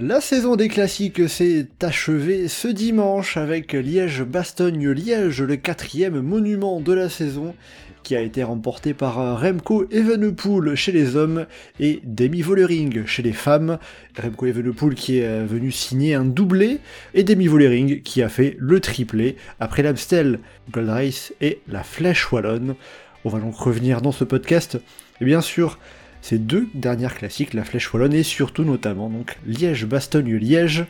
[0.00, 7.08] La saison des classiques s'est achevée ce dimanche avec Liège-Bastogne-Liège, le quatrième monument de la
[7.08, 7.56] saison,
[8.04, 11.46] qui a été remporté par Remco Evenepoel chez les hommes
[11.80, 13.78] et Demi Vollering chez les femmes.
[14.16, 16.78] Remco Evenepoel qui est venu signer un doublé
[17.14, 20.38] et Demi Vollering qui a fait le triplé après l'Amstel
[20.70, 22.76] Gold Race et la Flèche Wallonne.
[23.24, 24.78] On va donc revenir dans ce podcast,
[25.20, 25.80] et bien sûr,
[26.20, 30.86] ces deux dernières classiques, la Flèche Wallonne et surtout notamment donc Liège-Bastogne-Liège.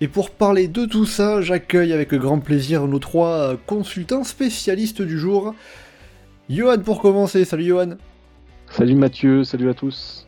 [0.00, 5.18] Et pour parler de tout ça, j'accueille avec grand plaisir nos trois consultants spécialistes du
[5.18, 5.54] jour.
[6.50, 7.96] Johan pour commencer, salut Johan.
[8.70, 10.26] Salut Mathieu, salut à tous.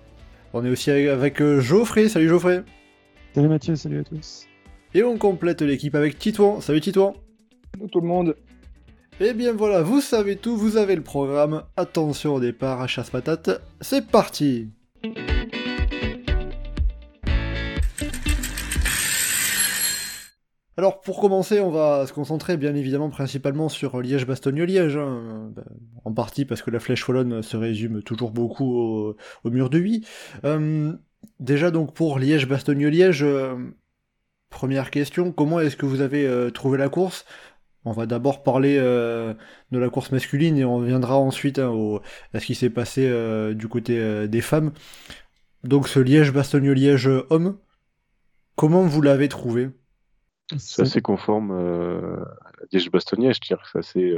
[0.54, 2.62] On est aussi avec Geoffrey, salut Geoffrey.
[3.34, 4.46] Salut Mathieu, salut à tous.
[4.94, 7.14] Et on complète l'équipe avec Titouan, salut Titouan.
[7.74, 8.34] Salut tout le monde.
[9.20, 11.64] Et bien voilà, vous savez tout, vous avez le programme.
[11.76, 14.68] Attention au départ à chasse patate, c'est parti
[20.76, 25.50] Alors pour commencer, on va se concentrer bien évidemment principalement sur Liège-Bastogne-Liège, hein.
[26.04, 29.80] en partie parce que la flèche wallonne se résume toujours beaucoup au, au mur de
[29.80, 30.06] Huy.
[30.44, 30.92] Euh,
[31.40, 33.56] déjà donc pour Liège-Bastogne-Liège, euh,
[34.50, 37.24] première question, comment est-ce que vous avez euh, trouvé la course?
[37.84, 39.34] On va d'abord parler euh,
[39.70, 41.72] de la course masculine et on reviendra ensuite hein,
[42.34, 44.72] à ce qui s'est passé euh, du côté euh, des femmes.
[45.64, 47.58] Donc ce Liège-Bastogne-Liège homme,
[48.56, 49.70] comment vous l'avez trouvé?
[50.56, 54.16] C'est assez conforme à Liège-Bastogne, je dirais que c'est assez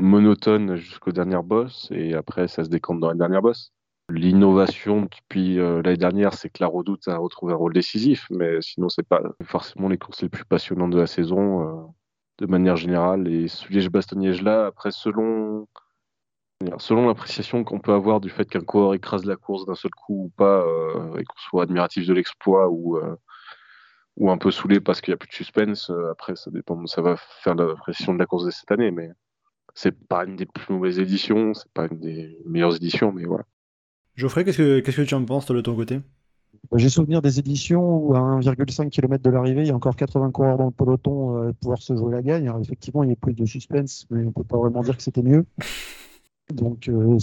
[0.00, 3.72] monotone jusqu'au dernier boss et après ça se décompte dans les dernières bosses.
[4.10, 8.88] L'innovation depuis l'année dernière, c'est que la Redoute a retrouvé un rôle décisif, mais sinon
[8.88, 11.92] c'est pas forcément les courses les plus passionnantes de la saison
[12.38, 13.28] de manière générale.
[13.28, 15.66] Et ce Liège-Bastogne-Liège-là, après, selon,
[16.78, 20.24] selon l'appréciation qu'on peut avoir du fait qu'un coureur écrase la course d'un seul coup
[20.24, 23.16] ou pas, euh, et qu'on soit admiratif de l'exploit ou, euh,
[24.16, 26.86] ou un peu saoulé parce qu'il n'y a plus de suspense, euh, après, ça dépend,
[26.86, 29.10] ça va faire l'appréciation de la course de cette année, mais
[29.74, 33.44] c'est pas une des plus mauvaises éditions, c'est pas une des meilleures éditions, mais voilà.
[34.16, 36.00] Geoffrey, qu'est-ce que, qu'est-ce que tu en penses, de ton côté?
[36.76, 40.30] J'ai souvenir des éditions où à 1,5 km de l'arrivée, il y a encore 80
[40.32, 42.48] coureurs dans le peloton euh, pouvoir se jouer la gagne.
[42.48, 45.02] Alors, effectivement, il y a plus de suspense, mais on peut pas vraiment dire que
[45.02, 45.46] c'était mieux.
[46.52, 47.18] Donc, euh,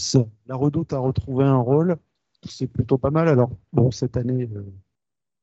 [0.48, 1.98] la Redoute a retrouvé un rôle.
[2.48, 3.28] C'est plutôt pas mal.
[3.28, 4.64] Alors, bon, cette année, euh,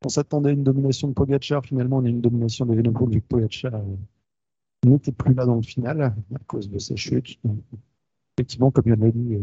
[0.04, 1.64] on s'attendait à une domination de Pogacar.
[1.64, 3.36] Finalement, on a une domination de Venepool vu que
[4.84, 7.38] n'était plus là dans le final à cause de sa chute.
[7.44, 7.60] Donc,
[8.36, 9.38] effectivement, comme il l'a dit,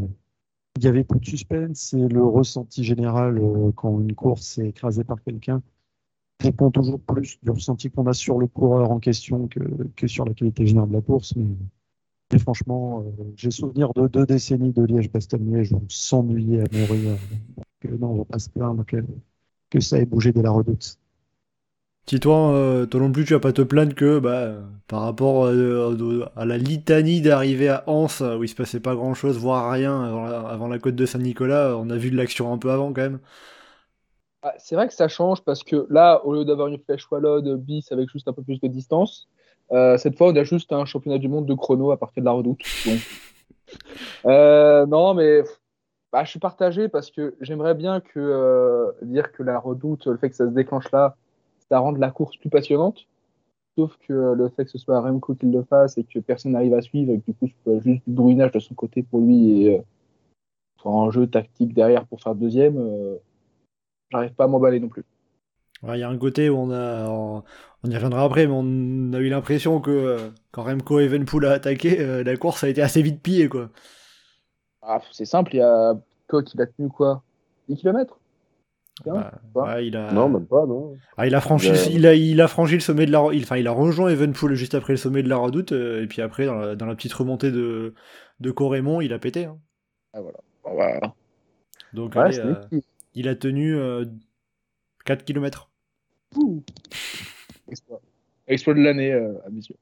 [0.77, 4.69] il y avait plus de suspense et le ressenti général euh, quand une course est
[4.69, 5.61] écrasée par quelqu'un
[6.39, 10.33] dépend toujours plus du ressenti qu'on a sur le coureur en question que, sur la
[10.33, 11.35] qualité générale de la course.
[11.35, 17.17] Mais, franchement, euh, j'ai souvenir de deux décennies de Liège-Bastogne-Liège où on s'ennuyait à mourir.
[17.57, 19.03] Donc, non, on va pas se plaindre que,
[19.69, 20.97] que ça ait bougé dès la redoute.
[22.09, 24.53] Si toi, euh, toi non plus, tu vas pas te plaindre que bah,
[24.87, 29.13] par rapport euh, à la litanie d'arriver à Anse, où il se passait pas grand
[29.13, 32.71] chose, voire rien avant la, côte de Saint-Nicolas, on a vu de l'action un peu
[32.71, 33.19] avant quand même.
[34.41, 37.55] Ah, c'est vrai que ça change parce que là, au lieu d'avoir une flèche wallonne
[37.57, 39.27] bis avec juste un peu plus de distance,
[39.71, 42.25] euh, cette fois on a juste un championnat du monde de chrono à partir de
[42.25, 42.61] la redoute.
[44.25, 45.43] non, mais
[46.11, 50.31] bah, je suis partagé parce que j'aimerais bien que dire que la redoute, le fait
[50.31, 51.15] que ça se déclenche là,
[51.69, 53.07] ça rend la course plus passionnante.
[53.77, 56.73] Sauf que le fait que ce soit Remco qui le fasse et que personne n'arrive
[56.73, 59.61] à suivre, et que du coup, soit juste du bruinage de son côté pour lui
[59.61, 59.81] et euh,
[60.81, 63.15] soit un jeu tactique derrière pour faire deuxième, euh,
[64.11, 65.05] j'arrive pas à m'emballer non plus.
[65.83, 67.43] Il y a un côté où on a, on,
[67.85, 72.23] y reviendra après, mais on a eu l'impression que euh, quand Remco Evenpool a attaqué,
[72.23, 73.69] la course a été assez vite pillée, quoi.
[74.81, 77.23] Ah, c'est simple, il y a Koch qui l'a tenu quoi?
[77.69, 78.18] 10 km
[79.05, 80.11] bah, il a...
[80.11, 80.95] Non, même pas, non.
[81.17, 83.27] Ah, il, a franchi, il, a, il a franchi le sommet de la...
[83.33, 86.07] Il, enfin, il a rejoint Evenpool juste après le sommet de la Redoute, euh, et
[86.07, 87.93] puis après, dans la, dans la, petite remontée de,
[88.39, 89.45] de Corémont, il a pété.
[89.45, 89.57] Hein.
[90.13, 90.37] Ah, voilà.
[90.63, 91.13] voilà.
[91.93, 92.55] Donc, allez, euh,
[93.13, 94.05] il a tenu euh,
[95.05, 95.69] 4 km.
[97.67, 98.01] Exploit.
[98.47, 99.75] Exploit de l'année, euh, à mes yeux.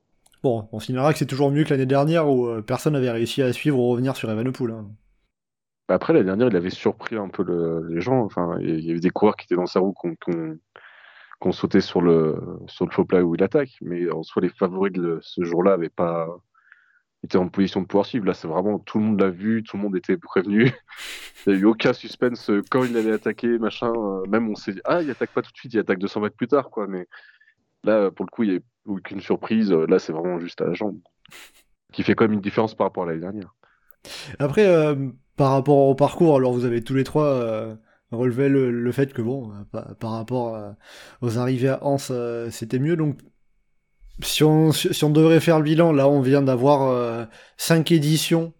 [0.44, 3.52] Bon, on signalera que c'est toujours mieux que l'année dernière où personne n'avait réussi à
[3.52, 4.72] suivre ou revenir sur Evenepoel.
[4.72, 4.88] Hein.
[5.88, 8.22] Bah, après, la dernière, il avait surpris un peu le, les gens.
[8.24, 12.01] Enfin, il y avait des coureurs qui étaient dans sa roue qu'on qu sautait sur
[12.01, 12.38] le,
[12.68, 13.78] sur le faux plat où il attaque.
[13.81, 16.28] Mais en soi, les favoris de ce jour-là n'avaient pas,
[17.24, 18.25] était en position de pouvoir suivre.
[18.25, 20.72] Là, c'est vraiment tout le monde l'a vu, tout le monde était prévenu.
[21.48, 23.92] il n'y a eu aucun suspense euh, quand il allait attaquer, machin.
[23.95, 26.22] euh, même on s'est dit, ah, il attaque pas tout de suite, il attaque 200
[26.22, 26.88] mètres plus tard, quoi.
[26.88, 27.07] Mais
[27.84, 29.72] là, pour le coup, il n'y a eu aucune surprise.
[29.72, 31.00] Là, c'est vraiment juste à la jambe.
[31.94, 33.56] Qui fait quand même une différence par rapport à l'année dernière.
[34.39, 34.95] Après, euh,
[35.36, 37.75] par rapport au parcours, alors vous avez tous les trois euh,
[38.12, 40.75] relevé le, le fait que bon, euh, par, rapport
[41.21, 42.12] aux arrivées à Anse,
[42.50, 42.95] c'était mieux.
[42.95, 43.19] Donc,
[44.21, 47.25] si on, si on devrait faire le bilan, là, on vient d'avoir euh,
[47.57, 48.54] cinq éditions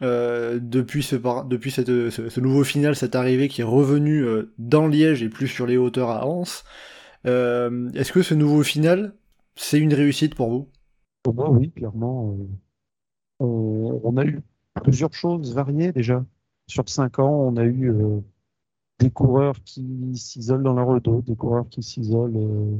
[0.00, 1.16] depuis, ce,
[1.48, 5.28] depuis cette, ce, ce nouveau final, cette arrivée qui est revenu euh, dans Liège et
[5.28, 6.64] plus sur les hauteurs à Anse.
[7.24, 9.14] Est-ce que ce nouveau final,
[9.56, 10.68] c'est une réussite pour vous?
[11.22, 12.38] Pour moi, oui, clairement.
[13.40, 14.40] on a eu
[14.82, 16.24] plusieurs choses variées déjà.
[16.66, 18.20] Sur cinq ans, on a eu euh,
[18.98, 22.76] des coureurs qui s'isolent dans la redoute, des coureurs qui s'isolent euh,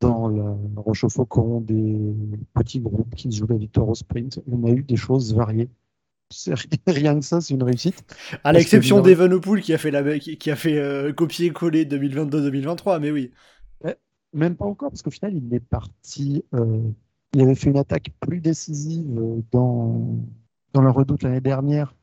[0.00, 2.14] dans la Roche au Faucon, des
[2.54, 4.40] petits groupes qui jouent la victoire au sprint.
[4.50, 5.70] On a eu des choses variées.
[6.86, 8.02] Rien que ça, c'est une réussite.
[8.42, 13.30] À l'exception d'Evenepoel qui a fait, la, qui, a fait euh, copier-coller 2022-2023, mais oui.
[14.32, 16.44] Même pas encore, parce qu'au final, il est parti.
[16.54, 16.82] euh,
[17.34, 20.18] il avait fait une attaque plus décisive euh, dans,
[20.74, 21.94] dans la redoute l'année dernière,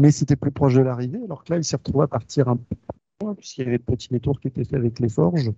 [0.00, 1.20] mais c'était plus proche de l'arrivée.
[1.24, 3.78] Alors que là, il s'est retrouvé à partir un peu plus loin, puisqu'il y avait
[3.78, 5.52] le petit détour qui était fait avec les forges.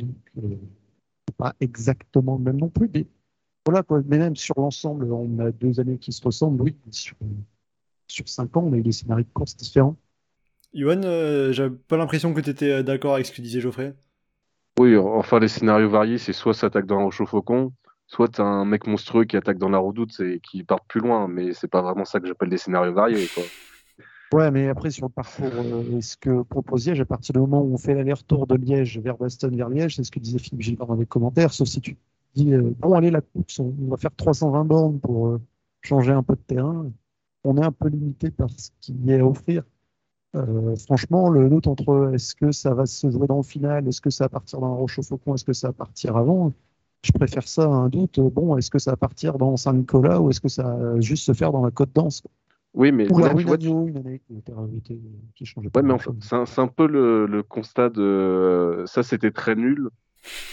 [0.00, 0.56] Donc, euh,
[1.36, 2.90] pas exactement le même non plus.
[2.92, 3.06] Mais
[3.64, 4.02] voilà, quoi.
[4.06, 6.62] Mais même sur l'ensemble, on a deux années qui se ressemblent.
[6.62, 7.16] Oui, sur,
[8.08, 9.96] sur cinq ans, on a eu des scénarios de course différents.
[10.72, 13.94] Yoann, euh, j'ai pas l'impression que tu étais d'accord avec ce que disait Geoffrey.
[14.78, 17.72] Oui, enfin, les scénarios variés, c'est soit ça attaque dans la roche au faucon,
[18.08, 21.28] soit t'as un mec monstrueux qui attaque dans la redoute et qui part plus loin,
[21.28, 23.44] mais c'est pas vraiment ça que j'appelle des scénarios variés, quoi.
[24.32, 27.62] Ouais, mais après, sur le parcours, euh, ce que propose Liège, à partir du moment
[27.62, 30.62] où on fait l'aller-retour de Liège vers Bastogne vers Liège, c'est ce que disait Philippe
[30.62, 31.96] Gilbert dans les commentaires, sauf si tu
[32.34, 35.40] dis, euh, bon, allez, la course, on va faire 320 bornes pour euh,
[35.82, 36.90] changer un peu de terrain.
[37.44, 39.62] On est un peu limité par ce qu'il y a à offrir.
[40.86, 44.10] Franchement, le doute entre est-ce que ça va se jouer dans le final, est-ce que
[44.10, 46.52] ça va partir dans la Roche au est-ce que ça va partir avant,
[47.04, 48.20] je préfère ça à un doute.
[48.20, 51.32] Bon, est-ce que ça va partir dans Saint-Nicolas ou est-ce que ça va juste se
[51.32, 52.22] faire dans la Côte d'Anse?
[52.74, 55.18] Oui, mais ou là, la tu vois, tu- Ruinagno, une année qui était rajoutée, euh,
[55.34, 56.12] qui changeait pas Ouais, mais enfin,
[56.44, 59.88] c'est un, peu le, le constat de euh, ça, c'était très nul.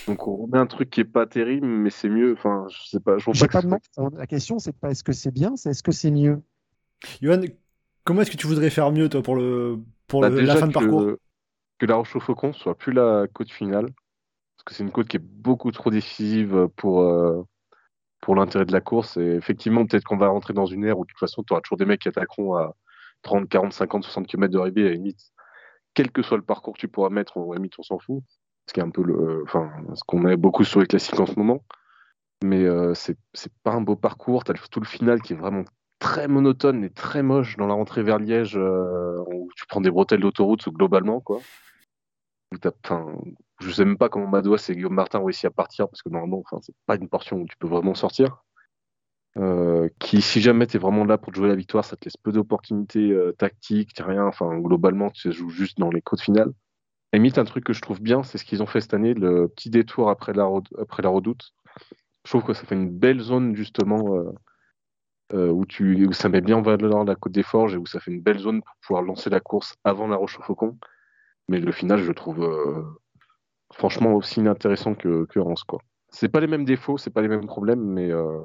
[0.08, 2.34] Donc on remet un truc qui est pas terrible, mais c'est mieux.
[2.34, 3.18] Enfin, je sais pas.
[3.18, 5.72] Je vois pas pas que demandé- La question, c'est pas est-ce que c'est bien, c'est
[5.72, 6.42] est-ce que c'est mieux?
[7.22, 7.46] Yoann,
[8.04, 10.56] comment est-ce que tu voudrais faire mieux, toi, pour, le, pour Bah, le- déjà la
[10.56, 11.04] fin de parcours?
[11.80, 13.88] que la Roche au Faucon soit plus la côte finale,
[14.70, 17.44] c'est une côte qui est beaucoup trop décisive pour, euh,
[18.22, 19.18] pour l'intérêt de la course.
[19.18, 21.62] Et effectivement, peut-être qu'on va rentrer dans une ère où de toute façon, tu auras
[21.62, 22.76] toujours des mecs qui attaqueront à
[23.24, 25.32] 30, 40, 50, 60 km de arrivée, à la limite.
[25.94, 28.24] Quel que soit le parcours que tu pourras mettre, limite, on s'en fout.
[28.68, 31.26] Ce qui est un peu le, enfin, ce qu'on a beaucoup sur les classiques en
[31.26, 31.64] ce moment.
[32.44, 33.18] Mais euh, c'est
[33.64, 34.44] pas un beau parcours.
[34.44, 35.64] Tu as tout le final qui est vraiment
[36.00, 39.92] très monotone et très moche dans la rentrée vers Liège, euh, où tu prends des
[39.92, 41.40] bretelles d'autoroute globalement, quoi.
[42.56, 42.72] Où t'as-
[43.60, 46.10] je sais même pas comment Madouas et Guillaume Martin ont réussi à partir, parce que
[46.10, 48.44] normalement, enfin, c'est pas une portion où tu peux vraiment sortir.
[49.38, 52.16] Euh, qui, si jamais tu es vraiment là pour jouer la victoire, ça te laisse
[52.16, 54.26] peu d'opportunités euh, tactiques, t'as rien.
[54.26, 56.52] Enfin, globalement, tu joues juste dans les côtes finales.
[57.12, 59.14] Et limite, un truc que je trouve bien, c'est ce qu'ils ont fait cette année,
[59.14, 61.54] le petit détour après la, redoute.
[62.26, 64.18] Je trouve que ça fait une belle zone, justement,
[65.34, 67.86] euh, où, tu, où ça met bien en valeur la côte des Forges et où
[67.86, 70.78] ça fait une belle zone pour pouvoir lancer la course avant la Roche au Faucon.
[71.48, 72.84] Mais le final, je trouve euh,
[73.74, 75.80] franchement aussi inintéressant que, que Reims, quoi.
[76.10, 78.40] C'est pas les mêmes défauts, c'est pas les mêmes problèmes, mais euh,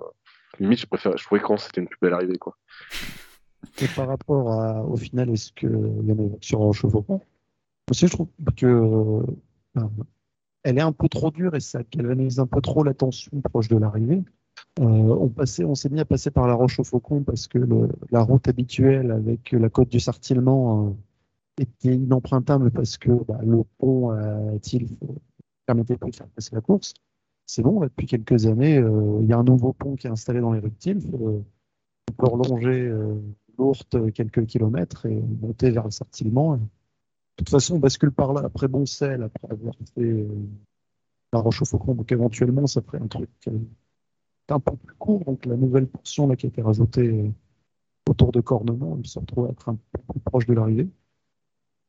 [0.58, 2.56] limite, je préfère, je trouvais que Reims c'était une plus belle arrivée, quoi.
[3.80, 7.20] Et par rapport au final, est-ce que il y en a sur Faucon
[7.90, 9.82] Aussi, je trouve que euh,
[10.62, 13.76] elle est un peu trop dure et ça galvanise un peu trop l'attention proche de
[13.76, 14.22] l'arrivée.
[14.78, 17.58] Euh, on passait, on s'est mis à passer par la Roche au Faucon parce que
[18.10, 20.96] la route habituelle avec la côte du Sartillement
[21.60, 25.08] était inempruntable parce que bah, le pont à Tilf ne
[25.66, 26.94] permettait de faire passer la course?
[27.52, 30.40] C'est bon, depuis quelques années, euh, il y a un nouveau pont qui est installé
[30.40, 31.42] dans les rues euh,
[32.08, 33.20] on peut relonger euh,
[33.58, 36.58] l'Ourthe quelques kilomètres et monter vers le Sartillement.
[36.58, 36.60] De
[37.36, 40.26] toute façon, on bascule par là après Boncel, après avoir fait
[41.32, 41.94] la Roche au Faucon.
[41.94, 43.30] Donc éventuellement, ça ferait un truc
[44.48, 45.24] un peu plus court.
[45.24, 47.32] Donc la nouvelle portion qui a été rajoutée
[48.08, 50.88] autour de Cornement, elle se retrouve à être un peu plus proche de l'arrivée.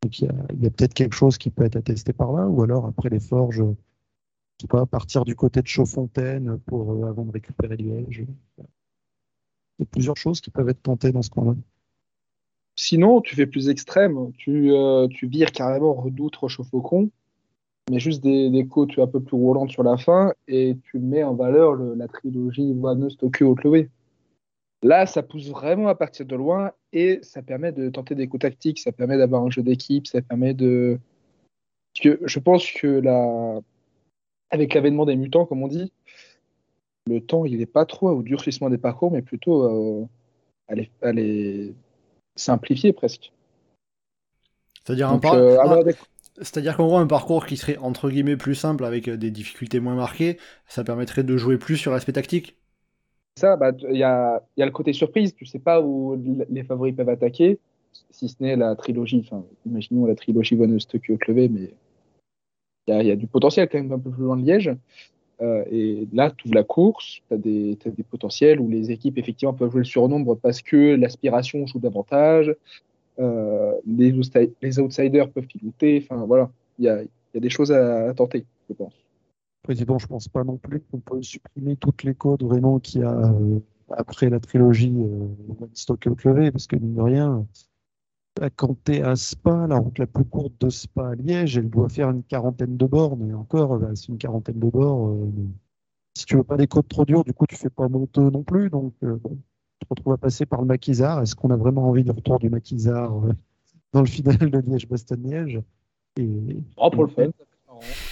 [0.01, 0.27] Donc il y
[0.67, 3.63] a, peut-être quelque chose qui peut être attesté par là, ou alors après les forges,
[3.63, 8.25] je sais pas, partir du côté de Chaudfontaine pour euh, avant de récupérer Liège.
[8.57, 8.63] Il
[9.79, 11.55] y a plusieurs choses qui peuvent être tentées dans ce coin-là.
[12.75, 14.31] Sinon, tu fais plus extrême.
[14.37, 17.11] Tu, euh, tu vires carrément Redoute, Roche au Faucon,
[17.91, 21.23] mais juste des, des côtes un peu plus roulantes sur la fin et tu mets
[21.23, 23.89] en valeur le- la trilogie Vanneuse, Tokyo, Chloé.
[24.83, 28.41] Là, ça pousse vraiment à partir de loin et ça permet de tenter des coups
[28.41, 30.99] tactiques, ça permet d'avoir un jeu d'équipe, ça permet de.
[31.93, 33.59] Parce que je pense que la...
[34.49, 35.91] avec l'avènement des mutants, comme on dit,
[37.05, 40.07] le temps, il n'est pas trop au durcissement des parcours, mais plutôt euh,
[40.67, 40.89] à, les...
[41.01, 41.75] à, les,
[42.35, 43.31] simplifier presque.
[44.83, 45.79] C'est-à-dire un euh, ah.
[46.37, 49.95] C'est-à-dire qu'en gros, un parcours qui serait entre guillemets plus simple avec des difficultés moins
[49.95, 52.55] marquées, ça permettrait de jouer plus sur l'aspect tactique
[53.35, 55.33] ça, il bah, y, a, y, a, le côté surprise.
[55.35, 57.59] Tu sais pas où les favoris peuvent attaquer,
[58.11, 59.23] si ce n'est la trilogie.
[59.25, 61.73] Enfin, imaginons la trilogie Von Tokyo Clevé, mais
[62.87, 64.75] il y a, du potentiel quand même un peu plus loin de Liège.
[65.41, 69.53] Euh, et là, tu ouvres la course, tu as, des potentiels où les équipes effectivement
[69.53, 72.55] peuvent jouer le surnombre parce que l'aspiration joue davantage.
[73.19, 74.11] Euh, les,
[74.79, 76.03] outsiders peuvent piloter.
[76.03, 78.93] Enfin, voilà, il y a, des choses à tenter, je pense.
[79.63, 83.03] Président, je pense pas non plus qu'on peut supprimer toutes les codes vraiment qu'il y
[83.03, 85.27] a euh, après la trilogie euh,
[85.73, 87.45] Stock Clevé, parce que mine de rien,
[88.55, 91.69] quand tu es à Spa, la route la plus courte de Spa à Liège, elle
[91.69, 95.27] doit faire une quarantaine de bornes, et encore, bah, c'est une quarantaine de bornes.
[95.27, 95.47] Euh,
[96.15, 98.43] si tu veux pas des codes trop durs, du coup, tu fais pas moto non
[98.43, 99.37] plus, donc euh, bon,
[99.79, 101.21] tu te retrouves à passer par le maquisard.
[101.21, 103.33] Est-ce qu'on a vraiment envie de retour du maquisard euh,
[103.93, 105.61] dans le final de Liège-Bastogne-Liège?
[106.17, 106.63] Et...
[106.77, 107.29] Oh, pour le fun.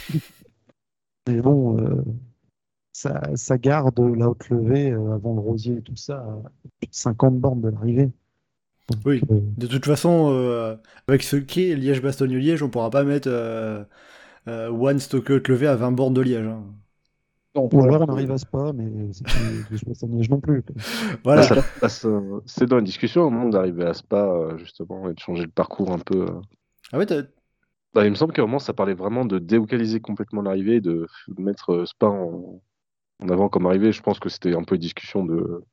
[1.27, 2.03] Mais bon, euh,
[2.91, 6.25] ça, ça, garde la haute levée euh, avant le rosier et tout ça,
[6.79, 8.11] plus de 50 bornes de l'arrivée.
[9.05, 10.75] Oui, euh, de toute façon, euh,
[11.07, 13.83] avec ce qu'est Liège-Bastogne-Liège, on pourra pas mettre euh,
[14.47, 16.47] One Stock haute levée à 20 bornes de Liège.
[16.47, 16.63] Hein.
[17.55, 20.63] Non, Ou alors on arrive à Spa, mais Liège-Bastogne-Liège non plus.
[21.23, 21.43] Voilà.
[22.45, 25.91] C'est dans la discussion au monde d'arriver à Spa, justement, et de changer le parcours
[25.91, 26.25] un peu.
[26.91, 27.05] Ah ouais,
[27.93, 31.07] bah, il me semble qu'à un moment, ça parlait vraiment de délocaliser complètement l'arrivée, de
[31.37, 32.61] mettre euh, Spa en,
[33.21, 33.91] en, avant comme arrivée.
[33.91, 35.63] Je pense que c'était un peu une discussion de...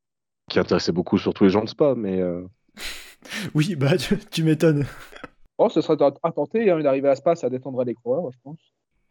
[0.49, 2.21] qui intéressait beaucoup surtout les gens de Spa, mais.
[2.21, 2.43] Euh...
[3.55, 4.87] oui, bah, tu, tu m'étonnes.
[5.59, 8.39] Oh, ce serait à tenter, hein, une arrivée à Spa, ça détendrait les coureurs, je
[8.43, 8.59] pense.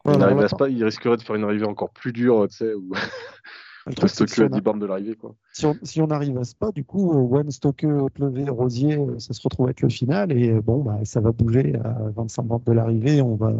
[0.05, 2.73] Une arrivée à Spa, il risquerait de faire une arrivée encore plus dure, tu sais,
[3.87, 4.07] ou...
[4.07, 5.15] Stocker à 10 bornes de l'arrivée.
[5.15, 5.35] Quoi.
[5.53, 8.97] Si, on, si on arrive à Spa, du coup, euh, One Stocker, Haute Levée, Rosier,
[8.97, 12.09] euh, ça se retrouve avec le final et euh, bon, bah, ça va bouger à
[12.15, 13.21] 25 bornes de l'arrivée.
[13.21, 13.53] On va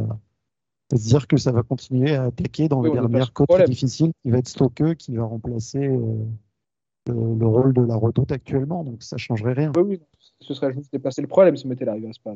[0.94, 4.30] se dire que ça va continuer à attaquer dans oui, les dernières côtes difficiles qui
[4.30, 6.26] va être Stocker qui va remplacer euh,
[7.08, 8.84] le, le, rôle de la redoute actuellement.
[8.84, 9.72] Donc ça changerait rien.
[9.76, 10.02] Oui, oui,
[10.40, 12.36] ce serait juste dépasser le problème si on mettait l'arrivée à Spa.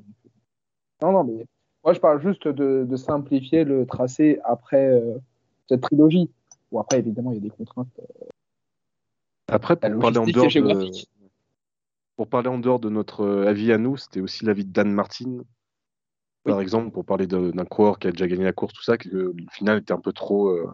[1.01, 1.46] Non, non, mais
[1.84, 5.17] moi je parle juste de, de simplifier le tracé après euh,
[5.67, 6.29] cette trilogie.
[6.72, 7.88] Bon, après, évidemment, il y a des contraintes.
[8.00, 8.28] Euh,
[9.50, 10.92] après, pour parler, en dehors de...
[12.16, 14.92] pour parler en dehors de notre euh, avis à nous, c'était aussi l'avis de Dan
[14.92, 15.40] Martin,
[16.44, 16.64] par oui.
[16.64, 19.34] exemple, pour parler d'un coureur qui a déjà gagné la course, tout ça, que le
[19.52, 20.70] final était un peu trop euh,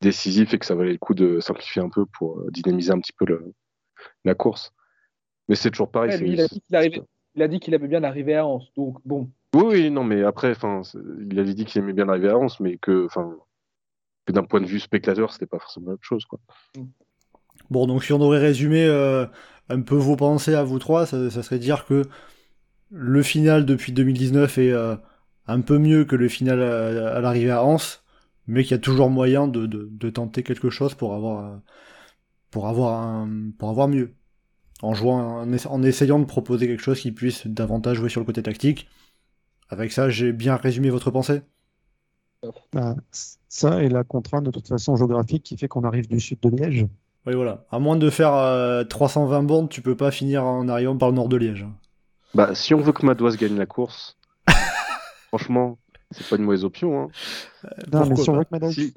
[0.00, 2.98] décisif et que ça valait le coup de simplifier un peu pour euh, dynamiser un
[2.98, 3.52] petit peu le,
[4.24, 4.72] la course.
[5.48, 6.10] Mais c'est toujours pareil.
[6.10, 9.30] Ouais, il, a dit qu'il aimait bien l'arrivée à Anse, donc bon.
[9.54, 10.54] Oui, oui, non, mais après,
[11.30, 13.06] il avait dit qu'il aimait bien l'arrivée à Anse, mais que
[14.32, 16.24] d'un point de vue spectateur, c'était pas forcément la même chose.
[16.24, 16.40] Quoi.
[17.70, 19.26] Bon, donc si on aurait résumé euh,
[19.68, 22.02] un peu vos pensées à vous trois, ça, serait dire que
[22.90, 24.96] le final depuis 2019 est euh,
[25.46, 28.04] un peu mieux que le final à, l'arrivée à Anse,
[28.46, 31.60] mais qu'il y a toujours moyen de, tenter quelque chose pour avoir,
[33.88, 34.14] mieux.
[34.82, 38.88] En essayant de proposer quelque chose qui puisse davantage jouer sur le côté tactique.
[39.68, 41.42] Avec ça, j'ai bien résumé votre pensée
[42.72, 42.94] bah,
[43.48, 46.48] ça et la contrainte de toute façon géographique qui fait qu'on arrive du sud de
[46.48, 46.86] Liège.
[47.26, 47.64] Oui, voilà.
[47.70, 51.16] À moins de faire euh, 320 bornes, tu peux pas finir en arrivant par le
[51.16, 51.66] nord de Liège.
[52.34, 54.16] Bah, si on veut que Madoise gagne la course,
[55.28, 55.78] franchement,
[56.12, 57.02] c'est pas une mauvaise option.
[57.02, 57.08] Hein.
[57.92, 58.74] non, mais si on, Madoise...
[58.74, 58.94] si...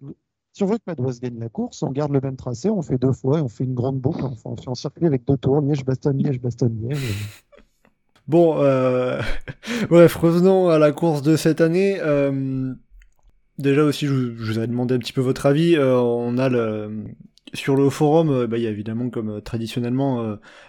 [0.54, 2.98] si on, veut que Madoise gagne la course, on garde le même tracé, on fait
[2.98, 5.26] deux fois, et on fait une grande boucle, on fait, on fait un circuit avec
[5.26, 7.16] deux tours, Liège-Bastogne, Liège-Bastogne-Liège.
[8.28, 9.20] Bon, euh...
[9.90, 11.98] bref, revenons à la course de cette année.
[12.00, 12.76] Euh
[13.60, 15.76] déjà aussi, je, je, vous avais demandé un petit peu votre avis.
[15.76, 17.06] Euh, on a le,
[17.54, 20.24] sur le forum, euh, bah, il y a évidemment, comme euh, traditionnellement,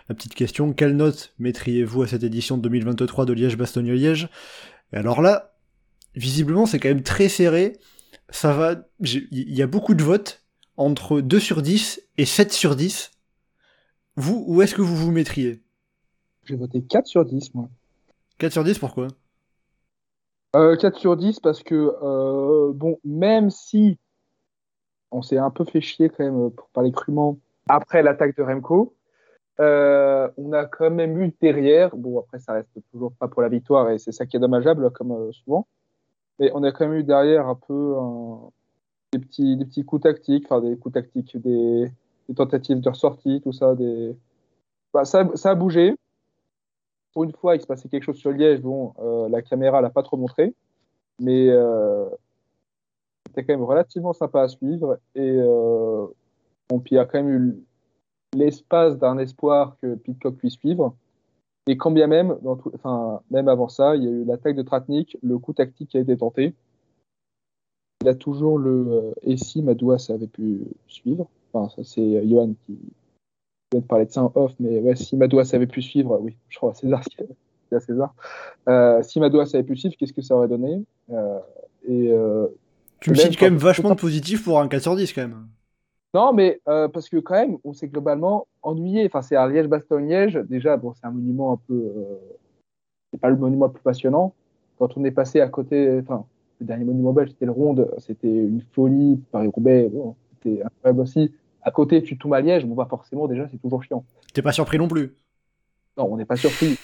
[0.08, 4.28] la petite question quelle note mettriez-vous à cette édition 2023 de Liège-Bastogne-Liège
[4.92, 5.54] Et alors là,
[6.14, 7.78] visiblement, c'est quand même très serré.
[8.28, 8.76] Ça va.
[9.00, 10.42] Il y a beaucoup de votes
[10.76, 13.12] entre 2 sur 10 et 7 sur 10.
[14.16, 15.62] Vous, où est-ce que vous vous mettriez?
[16.44, 17.68] J'ai voté 4 sur 10, moi.
[18.38, 19.08] 4 sur 10, pourquoi?
[20.56, 23.98] Euh, 4 sur 10 parce que, euh, bon, même si
[25.10, 27.38] on s'est un peu fait chier quand même, pour parler crûment,
[27.68, 28.94] après l'attaque de Remco,
[29.60, 33.48] euh, on a quand même eu derrière, bon après ça reste toujours pas pour la
[33.48, 35.66] victoire et c'est ça qui est dommageable comme euh, souvent,
[36.38, 37.94] mais on a quand même eu derrière un peu
[39.12, 41.90] des, petits, des petits coups tactiques, enfin des coups tactiques, des,
[42.34, 44.16] tentatives de ressortie, tout ça, des,
[44.94, 45.94] bah, ça, ça, a bougé.
[47.12, 48.60] Pour une fois, il se passait quelque chose sur Liège.
[48.60, 50.54] Bon, euh, la caméra l'a pas trop montré,
[51.20, 52.06] mais euh,
[53.26, 54.98] c'était quand même relativement sympa à suivre.
[55.14, 56.06] Et euh,
[56.68, 57.64] puis il y a quand même eu
[58.36, 60.94] l'espace d'un espoir que Pitcock puisse suivre.
[61.66, 62.36] Et quand bien même,
[62.74, 65.98] enfin, même avant ça, il y a eu l'attaque de Tratnik, le coup tactique qui
[65.98, 66.54] a été tenté.
[68.02, 71.28] Il a toujours le euh, et si Madouas avait pu suivre.
[71.52, 72.78] Enfin, ça c'est Johan qui
[73.72, 76.56] de parler de ça en off, mais ouais, si Madouas avait pu suivre, oui, je
[76.56, 77.02] crois à César,
[77.68, 78.14] c'est à César.
[78.68, 80.82] Euh, si avait pu suivre, qu'est-ce que ça aurait donné?
[81.10, 81.38] Euh,
[81.86, 82.48] et, euh,
[83.00, 85.46] Tu me cites quand même vachement de positif pour un 4 sur 10 quand même.
[86.12, 89.06] Non, mais euh, parce que quand même, on s'est globalement ennuyé.
[89.06, 90.40] Enfin, c'est à Liège-Bastogne-Liège.
[90.48, 91.74] Déjà, bon, c'est un monument un peu.
[91.74, 92.16] Euh,
[93.12, 94.34] c'est pas le monument le plus passionnant.
[94.78, 96.24] Quand on est passé à côté, enfin,
[96.58, 97.88] le dernier monument belge, c'était le Ronde.
[97.98, 99.20] C'était une folie.
[99.30, 101.32] Paris-Roubaix, bon, c'était incroyable aussi.
[101.62, 102.64] À côté, tu tombes à Liège.
[102.66, 104.04] Bon, bah, forcément, déjà, c'est toujours chiant.
[104.32, 105.12] T'es pas surpris non plus.
[105.96, 106.76] Non, on n'est pas surpris.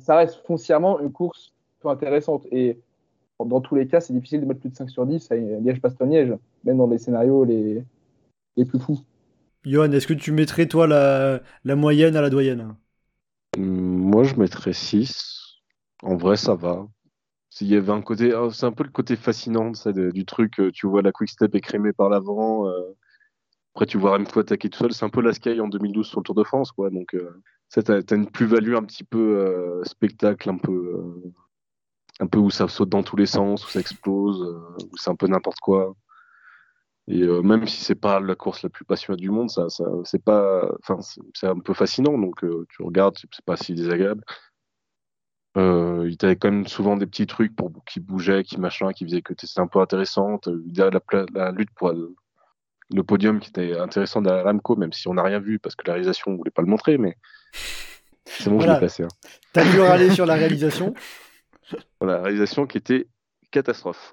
[0.00, 2.46] Ça reste foncièrement une course peu intéressante.
[2.50, 2.78] Et
[3.44, 6.34] dans tous les cas, c'est difficile de mettre plus de 5 sur 10 à Liège-Bastogne-Liège,
[6.64, 7.84] même dans les scénarios les
[8.56, 9.00] les plus fous.
[9.64, 12.76] Johan, est-ce que tu mettrais toi la, la moyenne à la doyenne?
[13.56, 15.60] Moi, je mettrais 6.
[16.02, 16.86] En vrai, ça va.
[17.50, 20.24] S'il y avait un côté, oh, c'est un peu le côté fascinant ça, de, du
[20.26, 20.60] truc.
[20.60, 22.68] euh, Tu vois la quick step écrémée par l'avant.
[22.68, 22.96] euh,
[23.74, 24.92] après, tu vois Remco attaquer tout seul.
[24.92, 26.90] C'est un peu la Sky en 2012 sur le Tour de France, quoi.
[26.90, 31.32] Donc, euh, ça, t'as, une plus-value un petit peu euh, spectacle, un peu, euh,
[32.20, 35.16] un peu où ça saute dans tous les sens, où ça explose, où c'est un
[35.16, 35.96] peu n'importe quoi.
[37.08, 40.24] Et même si c'est pas la course la plus passionnante du monde, ça, ça c'est
[40.24, 41.00] pas, enfin,
[41.34, 42.16] c'est, un peu fascinant.
[42.16, 42.40] Donc,
[42.70, 44.22] tu regardes, c'est, c'est pas si désagréable.
[45.56, 49.04] Euh, il t'avait quand même souvent des petits trucs pour, qui bougeaient, qui machin, qui
[49.04, 50.40] faisaient que c'était un peu intéressant.
[50.76, 50.90] La,
[51.34, 51.92] la lutte pour
[52.92, 55.86] le, podium qui était intéressant derrière Ramco, même si on n'a rien vu parce que
[55.86, 57.16] la réalisation ne voulait pas le montrer, mais
[58.26, 58.72] c'est bon, Voilà.
[58.72, 59.02] je l'ai placé.
[59.04, 59.08] hein.
[59.52, 60.94] T'as dû râler sur la réalisation?
[62.00, 63.08] Voilà, la réalisation qui était
[63.50, 64.12] catastrophe.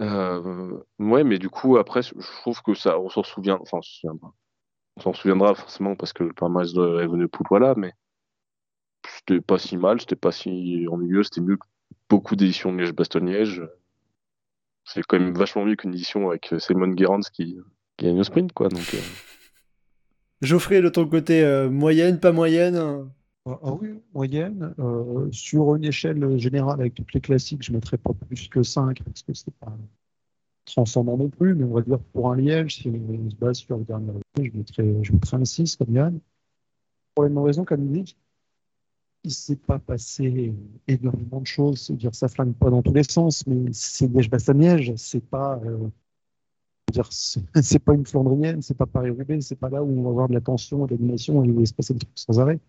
[0.00, 3.82] Euh, ouais, mais du coup, après, je trouve que ça, on s'en souvient, enfin, on
[3.82, 4.34] s'en.
[5.04, 7.92] On souviendra forcément parce que le palmarès de Evenepoel, voilà, mais
[9.08, 11.66] c'était pas si mal, c'était pas si ennuyeux, c'était mieux que
[12.08, 13.62] beaucoup d'éditions de Liège-Bastogne-Liège.
[14.84, 17.58] C'est quand même vachement mieux qu'une édition avec Simon Gerrans qui, qui
[17.98, 18.68] gagne au sprint, quoi.
[18.68, 18.98] Donc, euh,
[20.42, 22.76] Geoffrey, de ton côté, euh, moyenne, pas moyenne
[23.46, 24.74] Ah ah oui, moyenne.
[24.78, 28.62] Euh, sur une échelle générale avec toutes les classiques, je ne mettrais pas plus que
[28.62, 29.76] 5 parce que c'est pas
[30.64, 33.76] transcendant non plus, mais on va dire pour un Liège, si on se base sur
[33.76, 36.18] le dernier je mettrais, je mettrais un 6 comme Yann.
[37.14, 38.16] Pour la même raison, comme il dit,
[39.24, 40.54] il ne s'est pas passé
[40.88, 45.24] énormément de choses, c'est-à-dire ça flingue pas dans tous les sens, mais c'est Liège-Bastogne-Liège, c'est
[45.24, 45.88] pas, euh,
[47.10, 50.34] c'est pas une Flandrienne, c'est pas Paris-Roubaix, c'est pas là où on va avoir de
[50.34, 52.60] la tension, de l'animation et où il va se passer des trucs sans arrêt.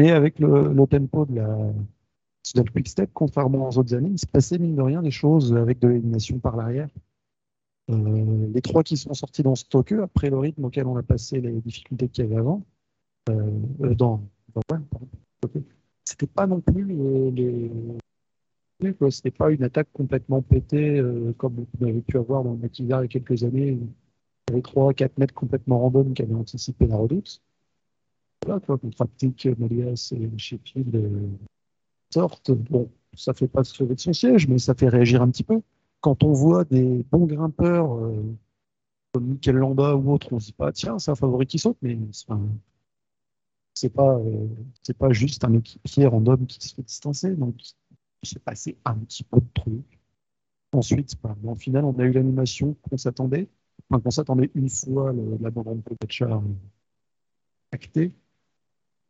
[0.00, 4.58] Mais avec le, tempo de la, quick step, contrairement aux autres années, il se passait
[4.58, 6.88] mine de rien des choses avec de l'animation par l'arrière.
[7.90, 11.02] Euh, les trois qui sont sortis dans ce toque, après le rythme auquel on a
[11.02, 12.64] passé les difficultés qu'il y avait avant,
[13.28, 13.50] euh,
[13.82, 14.22] euh, dans,
[16.04, 17.70] c'était pas non plus les,
[18.82, 22.52] les- quoi, c'était pas une attaque complètement pétée euh, comme on avait pu avoir dans
[22.52, 23.78] le Maquillard il y a quelques années,
[24.50, 27.42] avait 3-4 mètres complètement random qui avaient anticipé la redoute.
[28.44, 31.28] Voilà, quoi, contre Aptic, Melias et Sheffield euh,
[32.12, 32.52] sortent.
[32.52, 35.44] Bon, ça fait pas se lever de son siège, mais ça fait réagir un petit
[35.44, 35.62] peu.
[36.00, 38.22] Quand on voit des bons grimpeurs euh,
[39.12, 41.78] comme Mikel Landa ou autres, on se dit pas, tiens, c'est un favori qui saute,
[41.82, 42.48] mais c'est un-
[43.74, 44.48] c'est pas, euh,
[44.98, 47.34] pas juste un équipier random qui se fait distancer.
[48.22, 49.80] Il s'est passé un petit peu de.
[50.72, 53.48] Ensuite, bah, en finale, on a eu l'animation qu'on s'attendait.
[53.90, 56.42] Enfin, qu'on s'attendait une fois le- l'abandon de Pogacar euh,
[57.72, 58.12] acté.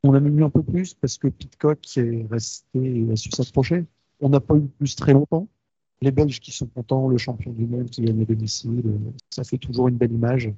[0.02, 2.66] On a même eu un peu plus parce que Pitcock est resté
[3.06, 3.84] et a su s'approcher.
[4.20, 5.46] On n'a pas eu plus très longtemps.
[6.00, 8.98] Les Belges qui sont contents, le champion du monde qui gagne à domicile, euh,
[9.30, 10.52] ça fait toujours une belle image.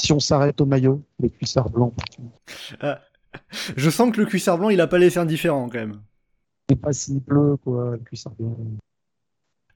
[0.00, 1.92] Si on s'arrête au maillot, les cuissards blancs,
[3.76, 6.00] Je sens que le cuissard blanc, il a pas laissé indifférent quand même.
[6.76, 8.56] Pas si bleu, quoi, le cuissard blanc.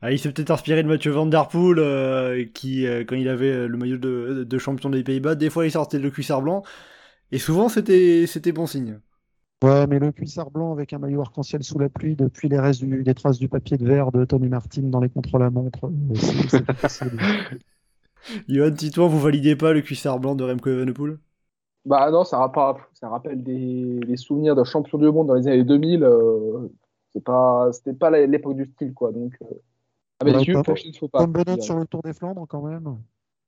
[0.00, 3.28] Ah, il s'est peut-être inspiré de Mathieu Van Der Poel, euh, qui, euh, quand il
[3.28, 6.42] avait euh, le maillot de, de champion des Pays-Bas, des fois il sortait le cuissard
[6.42, 6.62] blanc,
[7.33, 9.00] et souvent c'était c'était bon signe.
[9.64, 12.85] Ouais, mais le cuissard blanc avec un maillot arc-en-ciel sous la pluie, depuis les restes
[12.85, 15.90] du, des traces du papier de verre de Tony Martin dans les contre-la-montre,
[16.50, 17.18] c'est difficile.
[18.48, 21.18] Johan Titouan, vous validez pas le cuissard blanc de Remco Evenepoel?
[21.85, 25.46] Bah non, ça rappelle, ça rappelle des, des souvenirs de champion du monde dans les
[25.48, 26.02] années 2000.
[26.02, 26.68] euh,
[27.14, 29.12] c'est pas, c'était pas l'époque du style, quoi.
[29.12, 29.46] Donc, euh,
[30.20, 30.44] ah, mais Ouais,
[30.98, 31.18] fois pas.
[31.18, 32.98] Comme Bennett sur le Tour des Flandres, quand même.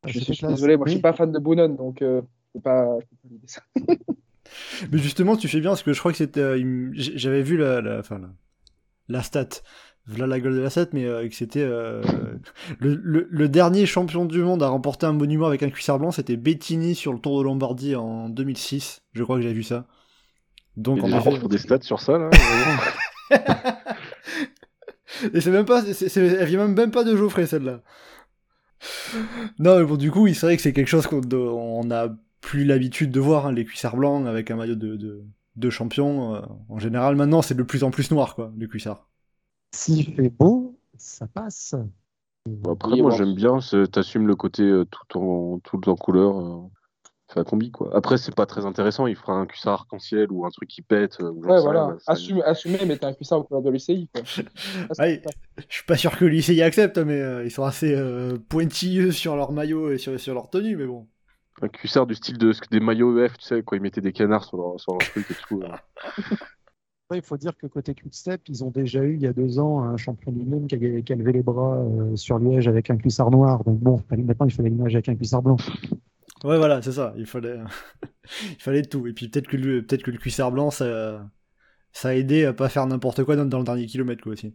[0.07, 0.55] Je suis, je suis classe.
[0.55, 3.17] désolé, moi je suis pas fan de Boonen, donc euh, je peux pas, je peux
[3.17, 3.63] pas valider ça.
[4.93, 6.41] Mais justement, tu fais bien parce que je crois que c'était.
[6.41, 8.29] euh, J'avais vu la, la, enfin, la,
[9.09, 9.49] la stat.
[10.07, 11.63] Voilà la gueule de la stat, mais euh, que c'était.
[11.63, 12.03] euh,
[12.79, 16.13] le, le, le dernier champion du monde à remporter un monument avec un cuissard blanc,
[16.13, 19.03] c'était Bettini sur le Tour de Lombardie en 2006.
[19.15, 19.87] Je crois que j'ai vu ça.
[20.77, 22.31] Donc, en des stats sur ça, là.
[25.35, 27.83] Et c'est même pas, c'est, c'est- elle vient même, même pas de Geoffrey celle-là.
[29.59, 32.09] Non, mais bon, du coup, il c'est vrai que c'est quelque chose qu'on on a
[32.41, 35.25] plus l'habitude de voir, hein, les cuissards blancs avec un maillot de, de,
[35.57, 36.35] de champion.
[36.37, 39.09] euh, en général, maintenant, c'est de plus en plus noir, quoi, les cuissards.
[39.73, 41.75] S'il fait beau, ça passe.
[42.69, 43.11] Après, Oui, moi, bon.
[43.11, 46.39] j'aime bien, c'est- t'assumes le côté euh, tout en, tout en couleur.
[46.41, 46.69] euh,
[47.29, 47.91] C'est la combi, quoi.
[47.93, 49.09] Après, c'est pas très intéressant.
[49.09, 51.17] Il fera un cuissard arc-en-ciel ou un truc qui pète.
[51.21, 51.87] euh, ou Ouais, voilà.
[51.89, 54.23] rien, ça- Assume, assumer, mais t'as un cuissard au couleur de l'UCI, quoi.
[54.99, 55.07] Ah.
[55.09, 59.35] Je suis pas sûr que l'UCI accepte, mais euh, ils sont assez euh, pointilleux sur
[59.35, 61.09] leur maillot et sur, sur leur tenue, mais bon.
[61.63, 64.45] Un cuissard du style de, des maillots EF, tu sais, quand ils mettaient des canards
[64.45, 65.63] sur leur, sur leur truc et tout.
[65.65, 65.69] euh.
[67.09, 69.59] Après, il faut dire que côté Quickstep, ils ont déjà eu il y a deux
[69.61, 72.67] ans un champion du monde qui a, qui a levé les bras euh, sur Liège
[72.69, 73.63] avec un cuissard noir.
[73.65, 75.57] Donc bon, maintenant il fallait l'image avec un cuissard blanc.
[76.45, 77.15] Ouais, voilà, c'est ça.
[77.17, 77.59] Il fallait,
[78.51, 79.07] il fallait tout.
[79.07, 81.29] Et puis peut-être que le, peut-être que le cuissard blanc, ça,
[81.93, 84.55] ça a aidé à pas faire n'importe quoi dans, dans le dernier kilomètre, quoi, aussi.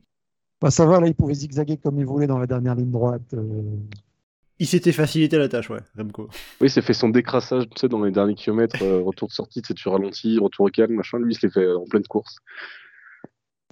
[0.62, 3.34] Bah, ça va, là, il pouvait zigzaguer comme il voulait dans la dernière ligne droite.
[3.34, 3.64] euh.
[4.60, 6.30] Il s'était facilité la tâche, ouais, Remco.
[6.62, 9.62] Oui, c'est fait son décrassage, tu sais, dans les derniers kilomètres, euh, retour de sortie,
[9.64, 11.18] tu sais, tu ralentis, retour au calme, machin.
[11.18, 12.38] Lui, il se l'est fait en pleine course.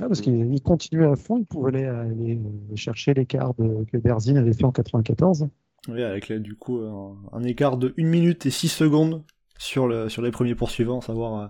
[0.02, 3.98] Ah, parce qu'il il continuait à fond, il pouvait aller, aller, euh, chercher l'écart que
[3.98, 5.48] Berzin avait fait en 94.
[5.88, 9.24] Oui, avec là, du coup un, un écart de 1 minute et 6 secondes
[9.58, 11.48] sur, le, sur les premiers poursuivants, à savoir euh,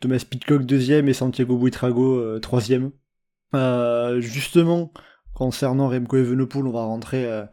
[0.00, 2.92] Thomas Pitcock deuxième et Santiago Buitrago euh, troisième.
[3.54, 4.92] Euh, justement,
[5.34, 7.48] concernant Remco Evenepoel, on va rentrer euh, un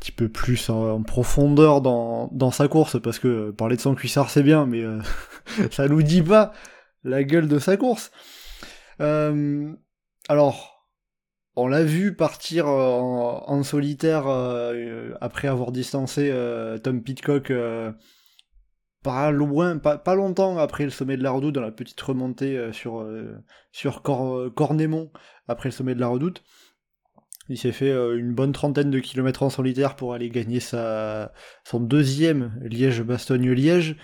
[0.00, 3.80] petit peu plus en, en profondeur dans, dans sa course, parce que euh, parler de
[3.80, 5.00] son cuissard c'est bien, mais euh,
[5.70, 6.52] ça nous dit pas
[7.04, 8.10] la gueule de sa course.
[9.00, 9.72] Euh,
[10.28, 10.71] alors,
[11.56, 12.98] on l'a vu partir euh,
[13.46, 17.52] en, solitaire euh, après avoir distancé euh, Tom Pitcock
[19.02, 23.04] pas loin, pas, longtemps après le sommet de la Redoute, dans la petite remontée sur,
[23.72, 25.10] sur Cor- Cornémont
[25.48, 26.44] après le sommet de la Redoute.
[27.48, 31.32] Il s'est fait une bonne trentaine de kilomètres en solitaire pour aller gagner sa,
[31.64, 33.96] son deuxième Liège-Bastogne-Liège.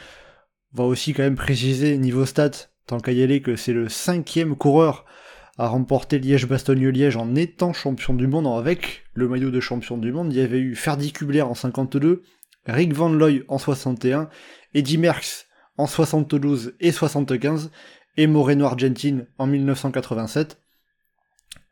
[0.74, 3.88] On va aussi quand même préciser niveau stats, tant qu'à y aller, que c'est le
[3.88, 5.04] cinquième coureur
[5.58, 10.32] à remporter Liège-Bastogne-Liège en étant champion du monde avec le maillot de champion du monde.
[10.32, 12.22] Il y avait eu Ferdi Kubler en 52,
[12.66, 14.28] Rick Van Looy en 61,
[14.74, 17.70] Eddie Merckx en 72 et 75,
[18.16, 20.60] et Moreno Argentine en 1987.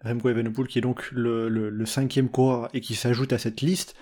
[0.01, 3.61] Remco Evenepoel qui est donc le, le- le cinquième coureur et qui s'ajoute à cette
[3.61, 3.95] liste.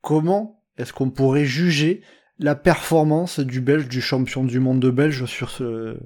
[0.00, 2.02] Comment est-ce qu'on pourrait juger
[2.38, 5.96] la performance du Belge, du champion du monde de Belge sur ce,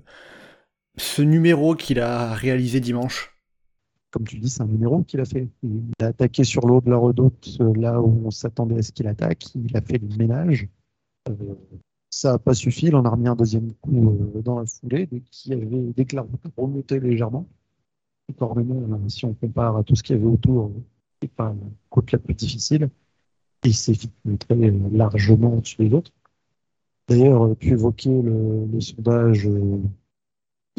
[1.00, 3.36] ce numéro qu'il a réalisé dimanche
[4.10, 5.48] Comme tu dis, c'est un numéro qu'il a fait.
[5.62, 8.92] Il a attaqué sur l'eau de la redoute, euh, là où on s'attendait à ce
[8.92, 9.54] qu'il attaque.
[9.54, 10.68] Il a fait le ménage.
[11.28, 11.54] Euh,
[12.10, 12.86] ça n'a pas suffi.
[12.86, 16.40] Il en a remis un deuxième coup euh, dans la foulée, dès qu'il avait route
[16.56, 17.46] remontait légèrement.
[18.42, 20.72] Euh, si on compare à tout ce qu'il y avait autour,
[21.20, 22.90] c'est pas la côte la plus difficile.
[23.64, 26.12] Il s'est euh, largement au-dessus des autres.
[27.08, 29.48] D'ailleurs, tu évoquais le, sondage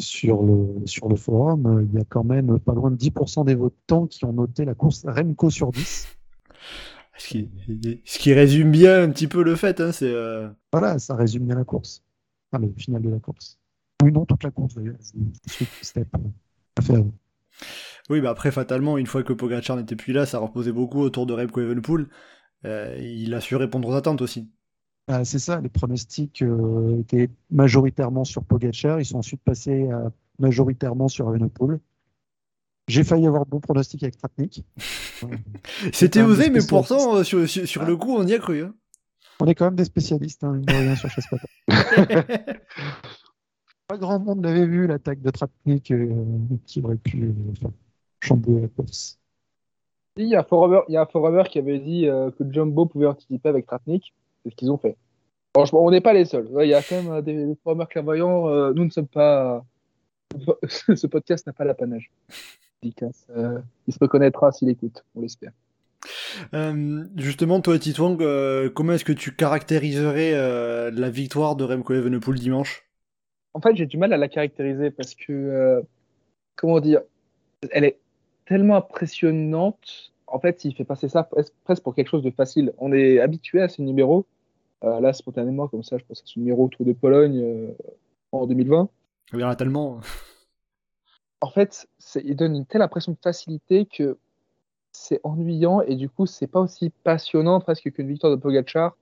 [0.02, 1.66] sur le, sur le forum.
[1.66, 4.64] euh, Il y a quand même pas loin de 10% des votants qui ont noté
[4.64, 6.08] la course Remco sur 10.
[7.18, 7.50] ce qui,
[8.04, 10.06] ce qui résume bien un petit peu le fait, hein, c'est...
[10.12, 12.02] euh, Voilà, ça résume bien la course.
[12.52, 13.58] Enfin, le final de la course.
[14.02, 14.96] Oui, non, toute la course d'ailleurs.
[15.82, 16.18] Step euh,
[16.76, 17.04] à faire.
[18.10, 21.26] Oui, bah après, fatalement, une fois que Pogacar n'était plus là, ça reposait beaucoup autour
[21.26, 22.06] de Remco Evenepoel.
[22.66, 24.50] Euh, il a su répondre aux attentes aussi.
[25.08, 29.00] Ah, c'est ça, les pronostics euh, étaient majoritairement sur Pogacar.
[29.00, 31.80] Ils sont ensuite passés à majoritairement sur Evenepoel.
[32.88, 34.64] J'ai failli avoir de bons pronostics avec Tratnik.
[35.92, 38.62] C'était osé, mais pourtant, euh, sur, sur, sur le coup, on y a cru.
[38.62, 38.74] Hein.
[39.40, 41.26] On est quand même des spécialistes, hein, rien, sur chasse.
[43.88, 46.14] Pas grand monde l'avait vu, l'attaque de Tratnik, euh,
[46.66, 47.72] qui aurait pu euh, enfin,
[48.20, 49.18] chambouler la course.
[50.16, 52.44] Il y a un forumer, il y a un forumer qui avait dit euh, que
[52.50, 54.14] Jumbo pouvait anticiper avec Tratnik.
[54.44, 54.96] C'est ce qu'ils ont fait.
[55.54, 56.46] Franchement, on n'est pas les seuls.
[56.46, 58.48] Ouais, Il y a quand même euh, des, des clairvoyants.
[58.48, 59.64] euh, nous ne sommes pas.
[60.68, 62.10] Ce podcast n'a pas l'apanage.
[62.82, 65.52] Dédicace, euh, il se reconnaîtra s'il écoute, on l'espère.
[66.54, 68.16] Euh, justement, toi, Titouan,
[68.74, 70.32] comment est-ce que tu caractériserais
[70.90, 72.88] la victoire de Remco Evenepoel dimanche?
[73.54, 75.82] En fait, j'ai du mal à la caractériser parce que,
[76.56, 77.02] comment dire,
[77.70, 77.98] elle est
[78.46, 80.11] tellement impressionnante.
[80.32, 82.72] En fait, il fait passer ça pres- presque pour quelque chose de facile.
[82.78, 84.24] On est habitué à ces numéros.
[84.82, 87.38] Euh, là, spontanément, comme ça, je pense à ce numéro Tour de Pologne.
[87.42, 87.72] euh,
[88.32, 88.88] en 2020.
[89.34, 90.00] Il y en a tellement.
[91.42, 91.86] En fait,
[92.24, 94.16] il donne une telle impression de facilité que
[94.92, 98.96] c'est ennuyant et du coup, c'est pas aussi passionnant presque qu'une victoire de Pogachar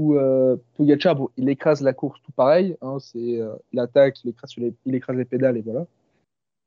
[0.00, 4.22] où euh, Pogacar, bon, il écrase la course tout pareil, hein, c'est, euh, il attaque,
[4.24, 5.86] il écrase, les, il écrase les pédales et voilà.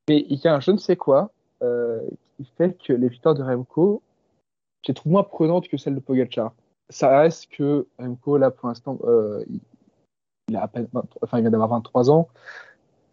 [0.09, 1.31] Mais il y a un je ne sais quoi
[2.37, 4.01] qui fait que les victoires de Remco,
[4.83, 6.53] je les trouve moins prenantes que celles de Pogacar.
[6.89, 9.59] Ça reste que Remco, là, pour l'instant, euh, il,
[10.47, 12.27] vient d'avoir 23 ans.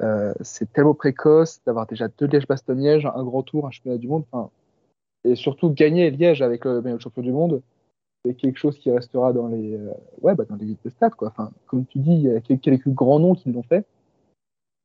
[0.03, 4.25] Euh, c'est tellement précoce d'avoir déjà deux Liège-Bastogne-Liège, un grand tour, un championnat du monde,
[5.25, 7.62] et surtout gagner Liège avec le meilleur champion du monde
[8.25, 11.11] c'est quelque chose qui restera dans les, euh, ouais, bah, dans les de stats.
[11.11, 11.29] Quoi.
[11.29, 13.85] Enfin, comme tu dis, il y a quelques grands noms qui l'ont fait.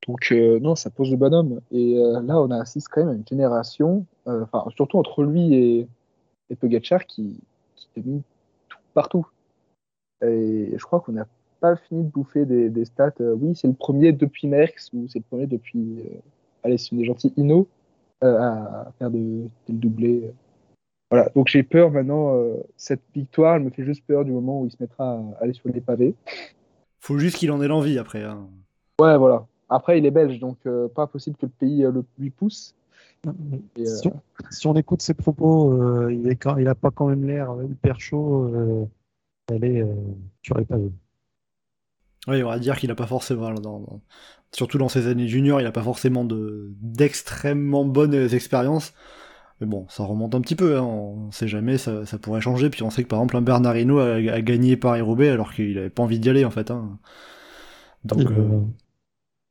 [0.08, 1.60] Donc, euh, non, ça pose le bonhomme.
[1.72, 5.54] Et euh, là, on assiste quand même à une génération, euh, enfin, surtout entre lui
[5.54, 5.88] et,
[6.50, 7.40] et Pogacar, qui,
[7.76, 8.22] qui domine
[8.70, 9.28] tout partout.
[10.22, 11.28] Et je crois qu'on n'a
[11.60, 13.14] pas fini de bouffer des, des stats.
[13.20, 16.04] Oui, c'est le premier depuis Merckx, ou c'est le premier depuis,
[16.64, 17.68] allez, c'est des gentils Inno,
[18.22, 20.32] à faire de, de le doublé.
[21.10, 22.36] Voilà, donc j'ai peur maintenant.
[22.36, 25.44] Euh, cette victoire, elle me fait juste peur du moment où il se mettra à
[25.44, 26.16] aller sur les pavés.
[27.00, 28.24] Faut juste qu'il en ait l'envie après.
[28.24, 28.48] Hein.
[29.00, 29.46] Ouais, voilà.
[29.70, 32.76] Après, il est belge, donc euh, pas possible que le pays euh, le, lui pousse.
[33.76, 37.08] Et, si, on, si, on, écoute ses propos, il, est quand, il a pas quand
[37.08, 38.50] même l'air hyper chaud.
[39.50, 39.84] elle est
[40.44, 40.92] sur les pavés.
[42.28, 44.02] Oui, on va dire qu'il a pas forcément, dans, dans,
[44.52, 48.94] surtout dans ses années juniors, il a pas forcément d'extrêmement de, bonnes expériences.
[49.60, 50.84] Mais bon, ça remonte un petit peu, hein.
[50.84, 52.70] on sait jamais, ça, ça, pourrait changer.
[52.70, 55.90] Puis on sait que par exemple, un Bernardino a, a gagné Paris-Roubaix alors qu'il avait
[55.90, 56.70] pas envie d'y aller en fait.
[56.70, 57.00] Hein.
[58.06, 58.62] Donc, euh...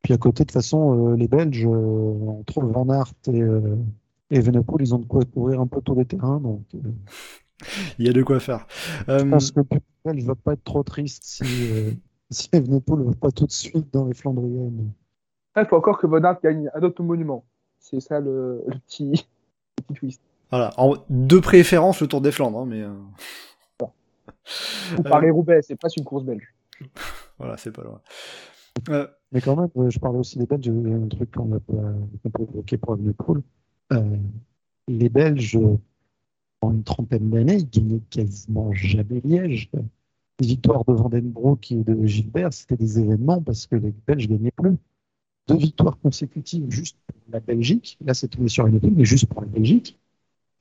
[0.06, 0.08] Euh...
[0.08, 3.42] Puis à côté, de toute façon, euh, les Belges, entre Van Aert et,
[4.30, 6.40] et Venepool, ils ont de quoi couvrir un peu tous les terrains.
[6.40, 6.78] Donc, euh.
[7.98, 8.66] il y a de quoi faire.
[9.08, 11.44] Je pense que le Belge va pas être trop triste si,
[12.30, 14.92] si ne va pas tout de suite dans les Flandriennes.
[15.56, 17.44] Il faut encore que Van Aert gagne un autre monument.
[17.78, 19.26] C'est ça le, le petit
[19.76, 20.22] petit twist.
[20.50, 22.82] Voilà, en, de préférence le Tour des Flandres, hein, mais.
[22.82, 22.92] Euh...
[24.98, 26.54] Ou Paris-Roubaix, c'est pas une course belge.
[27.38, 28.00] voilà, c'est pas loin.
[28.90, 29.06] Euh...
[29.32, 31.58] Mais quand même, je parlais aussi des Belges, il y a un truc qu'on a
[32.40, 33.42] évoquer pour Evenepoel.
[33.92, 34.16] Euh,
[34.88, 35.58] les Belges,
[36.60, 39.70] en une trentaine d'années, ils gagnaient quasiment jamais Liège.
[40.38, 44.50] Les victoires de Vandenbroek et de Gilbert, c'était des événements parce que les Belges gagnaient
[44.50, 44.76] plus
[45.46, 47.98] deux victoires consécutives juste pour la Belgique.
[48.04, 49.98] Là, c'est tombé sur une équipe, mais juste pour la Belgique.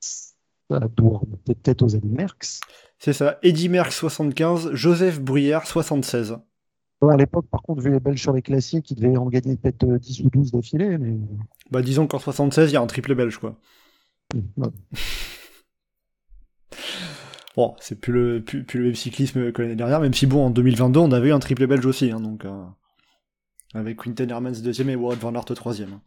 [0.00, 2.60] Ça doit remonter peut-être aux années Merckx.
[2.98, 3.38] C'est ça.
[3.42, 6.38] Eddy Merckx 75, Joseph Bruyère 76.
[7.00, 9.56] Bon, à l'époque, par contre, vu les Belges sur les classiques, ils devaient en gagner
[9.56, 10.98] peut-être 10 ou 12 d'affilée.
[10.98, 11.18] Mais...
[11.70, 13.56] Bah, disons qu'en 76, il y a un triple belge, quoi.
[14.34, 14.68] Ouais.
[17.56, 20.46] bon, c'est plus le, plus, plus, le même cyclisme que l'année dernière, même si, bon,
[20.46, 22.44] en 2022, on avait eu un triple belge aussi, hein, donc.
[22.44, 22.64] Euh
[23.76, 26.00] avec Quinten Hermans deuxième et Wout van Aert troisième.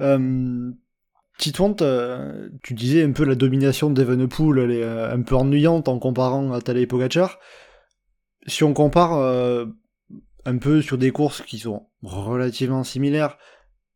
[0.00, 0.70] Euh,
[1.38, 1.74] Titouan,
[2.62, 6.52] tu disais un peu la domination d'Evenepoel, elle est euh, un peu ennuyante en comparant
[6.52, 7.38] à Tadej Pogacar.
[8.46, 9.66] Si on compare euh,
[10.44, 13.36] un peu sur des courses qui sont relativement similaires,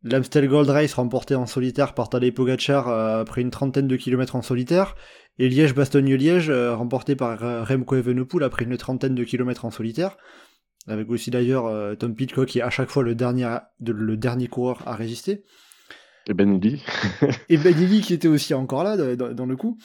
[0.05, 4.37] l'Amstel Gold Race remporté en solitaire par Tadej Pogacar euh, après une trentaine de kilomètres
[4.37, 4.95] en solitaire,
[5.39, 10.17] et Liège-Bastogne-Liège euh, remporté par euh, Remco Evenepoel après une trentaine de kilomètres en solitaire
[10.87, 14.49] avec aussi d'ailleurs Tom Pitcock qui est à chaque fois le dernier, de, le dernier
[14.49, 15.43] coureur à résister.
[16.27, 16.83] Et Ben Illy.
[17.49, 19.79] et Ben Illy qui était aussi encore là dans, dans le coup.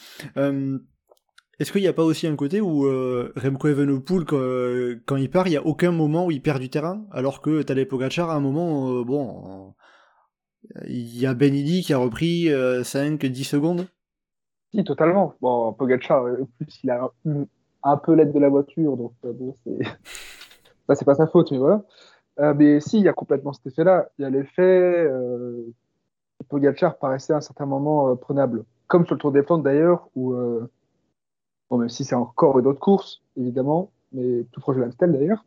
[1.60, 4.40] Euh, Est-ce qu'il n'y a pas aussi un côté où euh, Remco Evenepoel, quand,
[5.06, 7.62] quand, il part, il n'y a aucun moment où il perd du terrain, alors que
[7.62, 9.74] Tadej Pogacar, à un moment, euh, bon,
[10.86, 13.86] il y a Ben Illy qui a repris 5-10 secondes
[14.72, 15.34] Si, totalement.
[15.40, 17.46] Bon, Pogacar, en plus, il a un,
[17.82, 19.78] un peu l'aide de la voiture, donc bon, c'est...
[20.94, 21.84] C'est pas sa faute, mais voilà.
[22.40, 24.08] Euh, mais si, il y a complètement cet effet-là.
[24.18, 25.06] Il y a l'effet.
[25.08, 25.72] Euh,
[26.48, 28.64] Pogacar paraissait à un certain moment euh, prenable.
[28.86, 30.32] Comme sur le Tour des Flandres d'ailleurs, où.
[30.32, 30.70] Euh,
[31.70, 35.44] bon, même si c'est encore une autre course, évidemment, mais tout proche de l'Amstel d'ailleurs.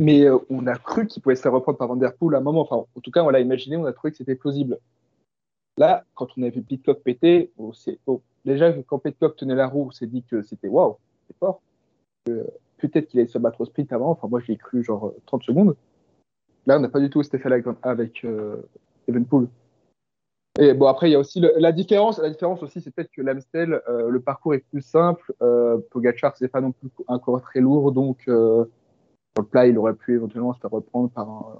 [0.00, 2.38] Mais euh, on a cru qu'il pouvait se faire reprendre par Van Der Poel à
[2.38, 2.62] un moment.
[2.62, 4.78] Enfin, en tout cas, on l'a imaginé, on a trouvé que c'était plausible.
[5.78, 9.86] Là, quand on a vu Pitcock péter, c'est, oh, déjà, quand Pitcock tenait la roue,
[9.86, 11.62] on s'est dit que c'était waouh, c'est fort.
[12.28, 12.44] Euh,
[12.78, 14.10] peut-être qu'il allait se battre au sprint avant.
[14.10, 15.76] Enfin, moi, j'y ai cru genre 30 secondes.
[16.66, 18.56] Là, on n'a pas du tout cet effet-là avec euh,
[19.08, 19.48] Evenpool.
[20.58, 22.18] Et bon, après, il y a aussi la différence.
[22.18, 25.32] La différence aussi, c'est peut-être que l'Amstel, euh, le parcours est plus simple.
[25.42, 28.64] Euh, Pogacar, c'est pas non plus un corps très lourd, donc euh,
[29.34, 31.56] sur le plat, il aurait pu éventuellement se faire reprendre par un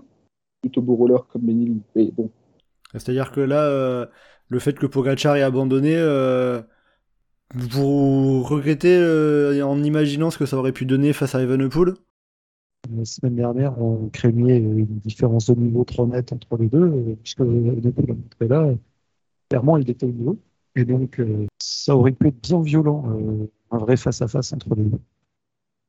[0.61, 1.81] plutôt beau roller comme Benil.
[1.97, 2.31] Mais bon.
[2.93, 4.07] C'est-à-dire que là, euh,
[4.49, 5.97] le fait que Pogacar ait abandonné,
[7.55, 11.95] vous regrettez en imaginant ce que ça aurait pu donner face à Evenepoel?
[12.91, 17.43] La semaine dernière, on craignait une différence de niveau trop nette entre les deux, puisque
[17.43, 18.75] depuis l'a montré là,
[19.49, 20.39] clairement, il était au niveau.
[20.75, 21.21] Et donc,
[21.59, 23.05] ça aurait pu être bien violent,
[23.71, 25.01] un vrai face-à-face entre les deux.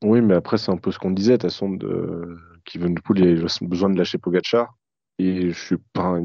[0.04, 2.38] Oui, mais après, c'est un peu ce qu'on disait, de toute façon, de...
[2.66, 4.78] Kivenpool, il a besoin de lâcher Pogachar.
[5.20, 6.20] Et je suis pas,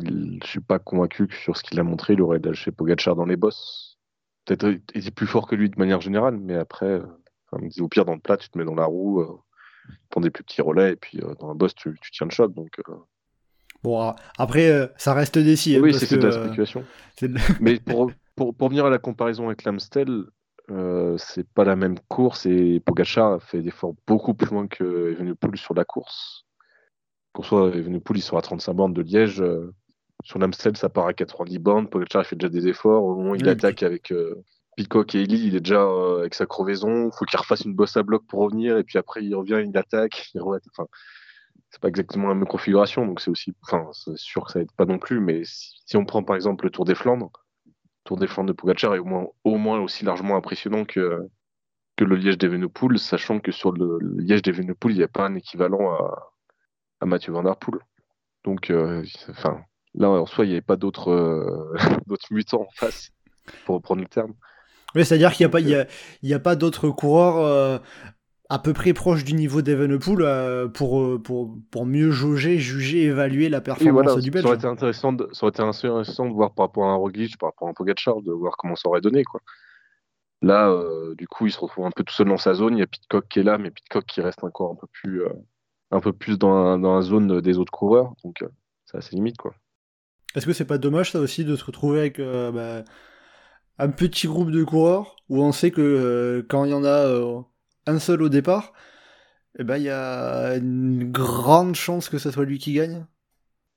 [0.45, 3.37] suis pas convaincu que sur ce qu'il a montré, il aurait lâché Pogachar dans les
[3.37, 3.99] boss.
[4.45, 7.03] Peut-être était plus fort que lui de manière générale, mais après,
[7.53, 9.39] au pire, dans le plat, tu te mets dans la roue, euh,
[10.11, 12.53] prends des plus petits relais, et puis euh, dans un boss, tu, tiens le choc.
[12.55, 12.92] Donc, euh.
[13.83, 15.77] Bon, après, ça reste des si.
[15.77, 16.85] Hein, oui, c'est de la spéculation.
[17.61, 20.24] mais pour, pour, pour, venir à la comparaison avec l'Amstel,
[21.16, 25.12] c'est pas la même course et Pogacar a fait des efforts beaucoup plus loin que
[25.12, 26.44] Evenepoel sur la course.
[27.33, 29.42] Pour soi, Evenepoel, il sera à 35 bornes de Liège.
[30.24, 31.88] sur l'Amstel, ça part à 90 bornes.
[31.88, 33.05] Pogacar, il fait déjà des efforts.
[33.05, 34.12] Au moment où il attaque avec
[34.79, 35.85] Peacock et Ellie, il est déjà
[36.21, 37.11] avec sa crevaison.
[37.11, 38.79] Faut qu'il refasse une bosse à bloc pour revenir.
[38.79, 40.31] Et puis après, il revient, il attaque.
[40.35, 40.87] Il enfin,
[41.69, 43.05] c'est pas exactement la même configuration.
[43.05, 45.19] Donc c'est aussi, enfin, c'est sûr que ça aide pas non plus.
[45.19, 47.33] Mais si on prend par exemple le Tour des Flandres,
[48.05, 51.29] Tour des Flandres de Pogacar est au moins, au moins aussi largement impressionnant que,
[51.99, 55.93] le Liège d'Evenepoel, sachant que sur le, Liège d'Evenepoel, il n'y a pas un équivalent
[57.01, 57.81] à, Mathieu Van Der Poel.
[58.45, 59.61] Donc, euh, enfin,
[59.95, 61.75] là, en soi, il n'y avait pas euh,
[62.07, 63.11] d'autres mutants en face,
[63.64, 64.35] pour reprendre le terme.
[64.94, 67.79] Oui, c'est-à-dire qu'il n'y a, pas, il y a, pas d'autres coureurs euh,
[68.48, 73.61] à peu près proches du niveau d'Evenepoel pour, pour, pour mieux jauger, juger, évaluer la
[73.61, 74.44] performance du Belge.
[74.44, 76.96] Ça aurait, été intéressant de, ça aurait été intéressant de voir par rapport à un
[76.96, 79.24] Roglic, par rapport à un Pogacar, de voir comment ça aurait donné.
[79.24, 79.40] Quoi.
[80.40, 80.74] Là,
[81.18, 82.77] du coup, il se retrouve un peu tout seul dans sa zone.
[82.77, 85.22] Il y a Pitcock qui est là, mais Pitcock qui reste encore un peu plus
[85.90, 88.14] un peu plus dans, dans la zone des autres coureurs.
[88.24, 88.48] Donc, euh,
[88.85, 89.55] c'est assez limite, quoi.
[90.35, 92.85] Est-ce que c'est pas dommage, ça aussi, de se retrouver avec euh, bah,
[93.79, 97.45] un petit groupe de coureurs où on sait que euh, quand il y en a
[97.87, 98.73] un seul au départ,
[99.59, 103.07] eh ben, il y a une grande chance que ce soit lui qui gagne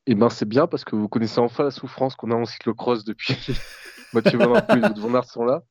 [0.06, 3.04] Eh ben, c'est bien parce que vous connaissez enfin la souffrance qu'on a en cyclocross
[3.04, 3.36] depuis
[4.14, 5.64] Mathieu Van Poel et Van Aert sont là.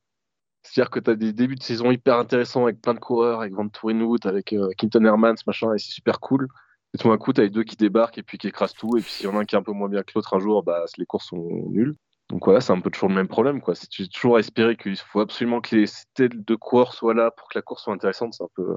[0.63, 3.55] C'est-à-dire que tu as des débuts de saison hyper intéressants avec plein de coureurs, avec
[3.55, 6.49] Van Tourenhout, avec euh, Quinton Hermans, machin, et c'est super cool.
[6.93, 8.97] Et tout d'un coup, tu as les deux qui débarquent et puis qui écrasent tout.
[8.99, 10.35] Et puis s'il y en a un qui est un peu moins bien que l'autre
[10.35, 11.95] un jour, bah, les courses sont nulles.
[12.31, 13.61] Donc voilà, c'est un peu toujours le même problème.
[13.61, 13.75] Quoi.
[13.75, 17.49] Si tu toujours espérer qu'il faut absolument que les têtes de coureurs soient là pour
[17.49, 18.69] que la course soit intéressante, c'est un peu,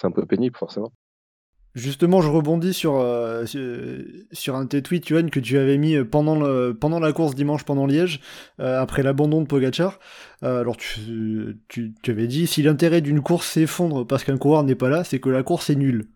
[0.00, 0.92] c'est un peu pénible forcément.
[1.74, 3.44] Justement, je rebondis sur, euh,
[4.32, 7.34] sur un de tes tweets, Yoann, que tu avais mis pendant, le, pendant la course
[7.34, 8.20] dimanche pendant Liège,
[8.60, 9.98] euh, après l'abandon de Pogachar.
[10.42, 14.62] Euh, alors, tu, tu, tu, avais dit si l'intérêt d'une course s'effondre parce qu'un coureur
[14.62, 16.08] n'est pas là, c'est que la course est nulle.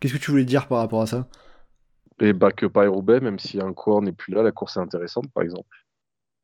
[0.00, 1.28] Qu'est-ce que tu voulais dire par rapport à ça?
[2.20, 4.80] Et eh bah, que Paris-Roubaix, même si un coureur n'est plus là, la course est
[4.80, 5.68] intéressante, par exemple.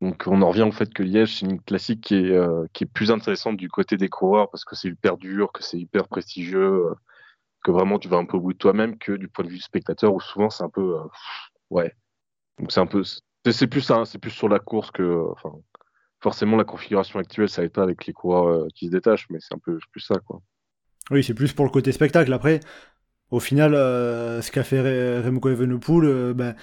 [0.00, 2.86] Donc, on en revient au fait que Liège, c'est une classique qui est, qui est
[2.86, 6.86] plus intéressante du côté des coureurs parce que c'est hyper dur, que c'est hyper prestigieux
[7.62, 9.56] que vraiment tu vas un peu au bout de toi-même que du point de vue
[9.56, 11.04] du spectateur où souvent c'est un peu euh,
[11.70, 11.94] ouais.
[12.58, 13.02] Donc c'est un peu
[13.50, 15.24] c'est plus ça hein, c'est plus sur la course que
[16.20, 19.38] forcément la configuration actuelle ça aide pas avec les coureurs euh, qui se détachent mais
[19.40, 20.40] c'est un peu plus ça quoi.
[21.10, 22.32] Oui c'est plus pour le côté spectacle.
[22.32, 22.60] Après
[23.30, 26.54] au final euh, ce qu'a fait Remco Evenepoel ben,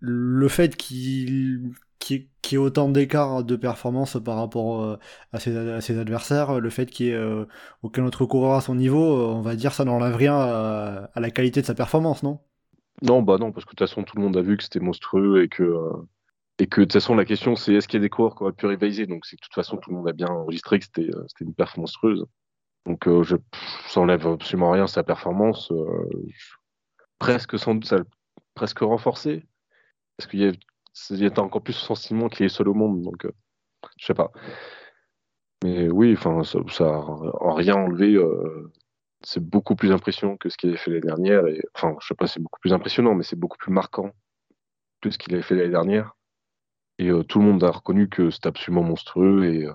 [0.00, 1.72] le fait qu'il
[2.06, 4.96] qui, qui ait autant d'écart de performance par rapport euh,
[5.32, 7.46] à, ses, adversaires, le fait qu'il n'y ait euh,
[7.82, 11.30] aucun autre coureur à son niveau, euh, on va dire ça n'enlève rien à, la
[11.32, 12.38] qualité de sa performance, non?
[13.02, 14.78] Non, bah non, parce que de toute façon tout le monde a vu que c'était
[14.78, 15.74] monstrueux et que
[16.60, 18.44] et que de toute façon la question c'est est-ce qu'il y a des coureurs qui
[18.44, 19.06] auraient pu rivaliser?
[19.06, 21.92] Donc c'est de toute façon tout le monde a bien enregistré que c'était une performance
[22.02, 22.24] monstrueuse
[22.86, 23.36] donc je,
[23.88, 25.72] ça enlève absolument rien à sa performance
[27.18, 27.98] presque sans ça
[28.54, 30.52] presque parce qu'il y a
[30.96, 33.02] c'est encore plus sentiment qu'il est seul au monde.
[33.02, 33.32] Donc, euh,
[33.98, 34.32] je sais pas.
[35.62, 38.14] Mais oui, enfin, ça, ça a rien enlevé.
[38.14, 38.72] Euh,
[39.22, 41.42] c'est beaucoup plus impressionnant que ce qu'il avait fait l'année dernière.
[41.74, 44.10] Enfin, je sais pas, c'est beaucoup plus impressionnant, mais c'est beaucoup plus marquant
[45.02, 46.16] que ce qu'il avait fait l'année dernière.
[46.98, 49.66] Et euh, tout le monde a reconnu que c'était absolument monstrueux et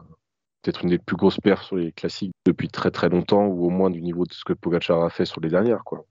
[0.62, 3.70] peut-être une des plus grosses perfs sur les classiques depuis très très longtemps, ou au
[3.70, 6.04] moins du niveau de ce que Pogacar a fait sur les dernières, quoi.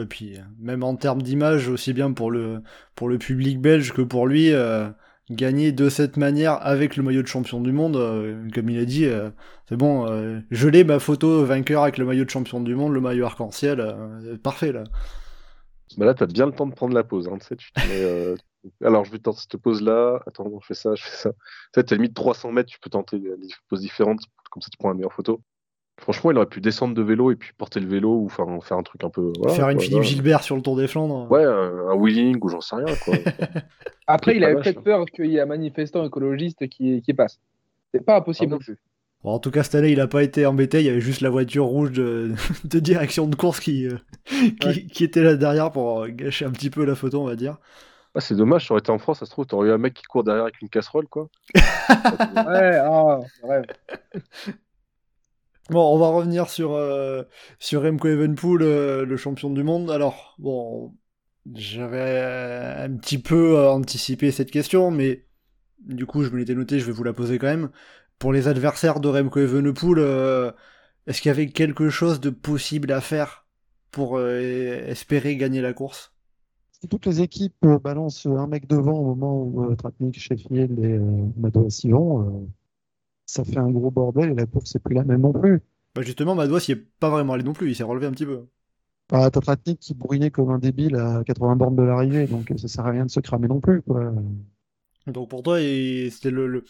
[0.00, 2.62] Et puis, même en termes d'image, aussi bien pour le,
[2.94, 4.88] pour le public belge que pour lui, euh,
[5.30, 8.84] gagner de cette manière avec le maillot de champion du monde, euh, comme il a
[8.84, 9.30] dit, euh,
[9.68, 10.06] c'est bon,
[10.50, 13.96] je l'ai ma photo vainqueur avec le maillot de champion du monde, le maillot arc-en-ciel,
[14.42, 14.84] parfait là.
[15.96, 17.70] Bah là, t'as bien le temps de prendre la pause, hein, tu
[18.82, 20.20] Alors, je vais tenter cette pause-là.
[20.26, 21.30] Attends, je fais ça, je fais ça.
[21.32, 21.36] Tu
[21.74, 23.36] sais, t'as limite 300 mètres, tu peux tenter des
[23.68, 24.20] poses différentes,
[24.50, 25.40] comme ça tu prends la meilleure photo.
[25.96, 28.76] Franchement, il aurait pu descendre de vélo et puis porter le vélo ou faire, faire
[28.76, 29.32] un truc un peu.
[29.50, 31.30] faire une Philippe Gilbert sur le Tour des Flandres.
[31.30, 32.94] Ouais, un, wheeling ou j'en sais rien.
[33.04, 33.14] Quoi.
[34.06, 37.38] Après, il avait peut-être peur qu'il y ait un manifestant écologiste qui, qui passe.
[37.92, 38.76] C'est pas impossible ah non plus.
[39.22, 40.80] Bon, en tout cas, cette année, il n'a pas été embêté.
[40.80, 42.32] Il y avait juste la voiture rouge de,
[42.64, 44.86] de direction de course qui, euh, qui, Ouais.
[44.86, 47.56] qui était là derrière pour euh, gâcher un petit peu la photo, on va dire.
[48.16, 49.94] Ah, c'est dommage, ça aurait été en France, ça se trouve, t'aurais eu un mec
[49.94, 51.28] qui court derrière avec une casserole, quoi.
[51.56, 53.62] Ouais, ah, ouais.
[55.70, 57.22] Bon, on va revenir sur, euh,
[57.72, 59.90] Remco Evenpool, euh, le champion du monde.
[59.90, 60.94] Alors, bon,
[61.54, 65.26] j'avais euh, un petit peu anticipé cette question, mais
[65.86, 67.70] du coup, je me l'étais noté, je vais vous la poser quand même.
[68.18, 70.52] Pour les adversaires de Remco Evenepoel, euh,
[71.06, 73.46] est-ce qu'il y avait quelque chose de possible à faire
[73.90, 76.14] pour espérer gagner la course?
[76.72, 81.26] Si toutes les équipes balancent un mec devant au moment où Tratnik, Sheffield et euh,
[81.36, 82.48] Madouas y vont,
[83.26, 85.60] ça fait un gros bordel et la course n'est plus la même non plus.
[85.94, 88.26] Bah justement, Madouas y est pas vraiment allé non plus, il s'est relevé un petit
[88.26, 88.46] peu.
[89.12, 92.68] Ah, t'as Tratnik qui bourrinait comme un débile à 80 bornes de l'arrivée, donc ça
[92.68, 93.80] sert à rien de se cramer non plus.
[93.82, 94.12] Quoi.
[95.06, 96.64] Donc pour toi, c'était le, le,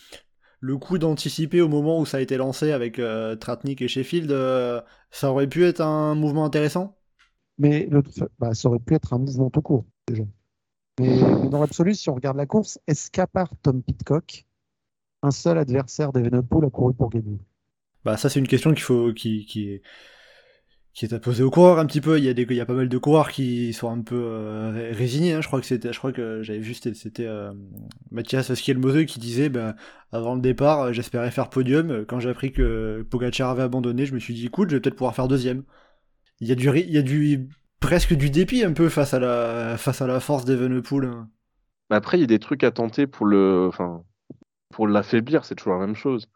[0.60, 4.30] le coup d'anticiper au moment où ça a été lancé avec euh, Tratnik et Sheffield,
[4.32, 4.80] euh,
[5.10, 6.98] ça aurait pu être un mouvement intéressant?
[7.58, 8.02] Mais le,
[8.38, 10.24] bah, ça aurait pu être un mouvement tout court, déjà.
[11.00, 14.46] Mais, mais dans l'absolu, si on regarde la course, est-ce qu'à part Tom Pitcock,
[15.24, 17.38] un seul adversaire d'Evenepoel a couru pour gagner
[18.04, 19.82] Bah ça c'est une question qu'il faut qui, qui est
[20.92, 22.18] qui est à poser aux coureurs un petit peu.
[22.18, 24.14] Il y a des il y a pas mal de coureurs qui sont un peu
[24.16, 25.32] euh, ré- résignés.
[25.34, 25.40] hein.
[25.40, 27.52] Je crois que c'était je crois que j'avais vu c'était c'était euh,
[28.12, 29.74] Mathias Schielmose qui disait bah,
[30.12, 32.04] avant le départ euh, j'espérais faire podium.
[32.06, 34.96] Quand j'ai appris que Pogacar avait abandonné, je me suis dit écoute je vais peut-être
[34.96, 35.64] pouvoir faire deuxième.
[36.40, 37.48] Il y a du il y a du
[37.80, 41.06] presque du dépit un peu face à la face à la force d'Evenepoel.
[41.06, 41.30] hein.
[41.90, 44.04] Après, il y a des trucs à tenter pour le, enfin,
[44.74, 46.28] pour l'affaiblir, c'est toujours la même chose.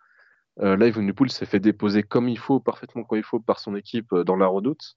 [0.61, 3.75] Euh, là, Evenepoel s'est fait déposer comme il faut, parfaitement comme il faut, par son
[3.75, 4.95] équipe euh, dans la redoute.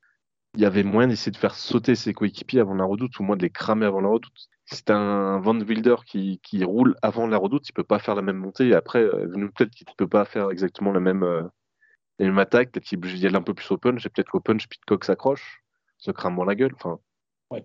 [0.54, 3.38] Il y avait moyen d'essayer de faire sauter ses coéquipiers avant la redoute, ou moins
[3.38, 4.48] de les cramer avant la redoute.
[4.86, 8.22] T'as un Van Wilder qui, qui roule avant la redoute, il peut pas faire la
[8.22, 8.68] même montée.
[8.68, 12.72] Et après, euh, peut-être qu'il peut pas faire exactement la même, euh, attaque.
[12.72, 14.06] Peut-être qu'il est un peu plus punch.
[14.06, 15.64] Et peut-être qu'au punch, Pitcock s'accroche,
[15.98, 16.74] se crame moins la gueule.
[16.76, 17.00] Enfin,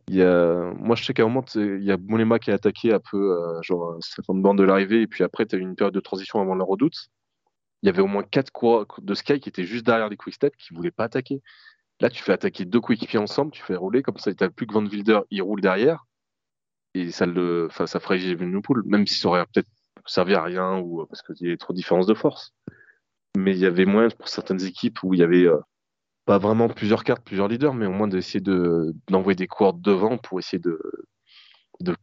[0.08, 0.72] Il y a...
[0.78, 3.16] Moi, je sais qu'à un moment, il y a Mollema qui a attaqué un peu,
[3.16, 5.94] euh, genre, à 50 bornes de l'arrivée, et puis après, tu as eu une période
[5.94, 7.08] de transition avant la redoute.
[7.82, 10.56] Il y avait au moins quatre coureurs de Sky qui étaient juste derrière les quick-step
[10.56, 11.42] qui voulaient pas attaquer.
[12.00, 14.74] Là, tu fais attaquer deux coéquipiers ensemble, tu fais rouler, comme ça, tu plus que
[14.74, 16.04] Van Wilder, il roule derrière,
[16.94, 19.68] et ça le, enfin, ça ferait Evenepoel, même si ça aurait peut-être
[20.06, 22.54] servi à rien, ou euh, parce qu'il y avait trop de différence de force.
[23.36, 25.58] Mais il y avait moyen pour certaines équipes où il y avait euh,
[26.26, 30.18] pas vraiment plusieurs cartes, plusieurs leaders, mais au moins d'essayer de, d'envoyer des coureurs devant
[30.18, 30.78] pour essayer de,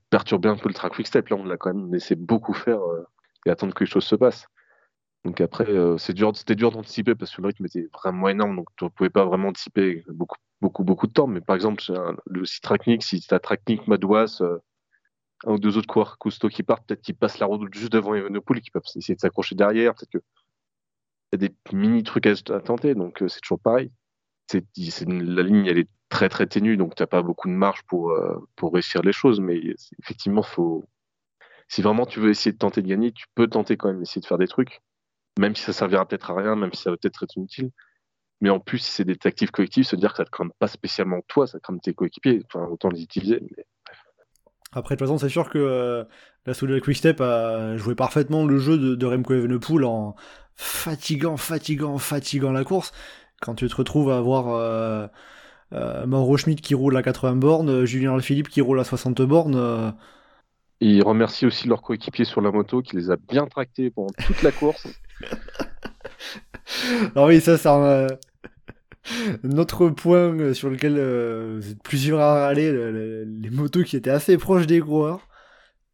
[0.10, 1.30] perturber un peu le track quick step.
[1.30, 3.06] Là, on l'a quand même laissé beaucoup faire euh,
[3.46, 4.48] et attendre que les choses se passent.
[5.26, 8.56] Donc après, euh, c'est dur, c'était dur d'anticiper parce que le rythme était vraiment énorme,
[8.56, 11.28] donc tu ne pouvais pas vraiment anticiper beaucoup, beaucoup, beaucoup de temps.
[11.28, 11.84] Mais par exemple,
[12.26, 14.58] le si Traknik, si tu as Traknik, Madouas, euh,
[15.46, 18.16] un ou deux autres coureurs Cousteau qui partent, peut-être qu'ils passent la route juste devant
[18.16, 19.96] Evenepoel qu'ils peuvent essayer de s'accrocher derrière.
[19.96, 20.24] Peut-être que
[21.34, 23.92] y a des mini trucs à, tenter, donc c'est toujours pareil.
[24.48, 24.66] C'est,
[25.08, 28.12] la ligne, elle est très très ténue, donc tu n'as pas beaucoup de marge pour,
[28.12, 29.40] euh, pour réussir les choses.
[29.40, 29.60] Mais
[30.00, 30.86] effectivement, faut,
[31.68, 34.22] si vraiment tu veux essayer de tenter de gagner, tu peux tenter quand même, essayer
[34.22, 34.82] de faire des trucs,
[35.40, 37.72] même si ça servira peut-être à rien, même si ça va peut-être être inutile.
[38.42, 40.68] Mais en plus, si c'est des tactiques collectives, se dire que ça te crame pas
[40.68, 42.44] spécialement toi, ça crame tes coéquipiers.
[42.46, 43.42] Enfin, autant les utiliser.
[44.74, 46.04] Après, de toute façon, c'est sûr que euh,
[46.46, 50.16] la Soudal Quickstep a joué parfaitement le jeu de, de Remco Evenepoel en
[50.56, 52.92] fatigant, fatigant, fatigant la course.
[53.44, 55.08] Quand tu te retrouves à avoir euh,
[55.74, 59.22] euh, Mauro Schmidt qui roule à 80 bornes, euh, Julien Philippe qui roule à 60
[59.24, 59.94] bornes,
[60.82, 64.42] Ils remercient aussi leurs coéquipiers sur la moto qui les a bien tractés pendant toute
[64.44, 64.88] la course.
[67.16, 68.08] Alors oui, ça c'est un,
[69.44, 73.84] un autre point sur lequel euh, vous êtes plusieurs à râler, le- le- les motos
[73.84, 75.28] qui étaient assez proches des coureurs.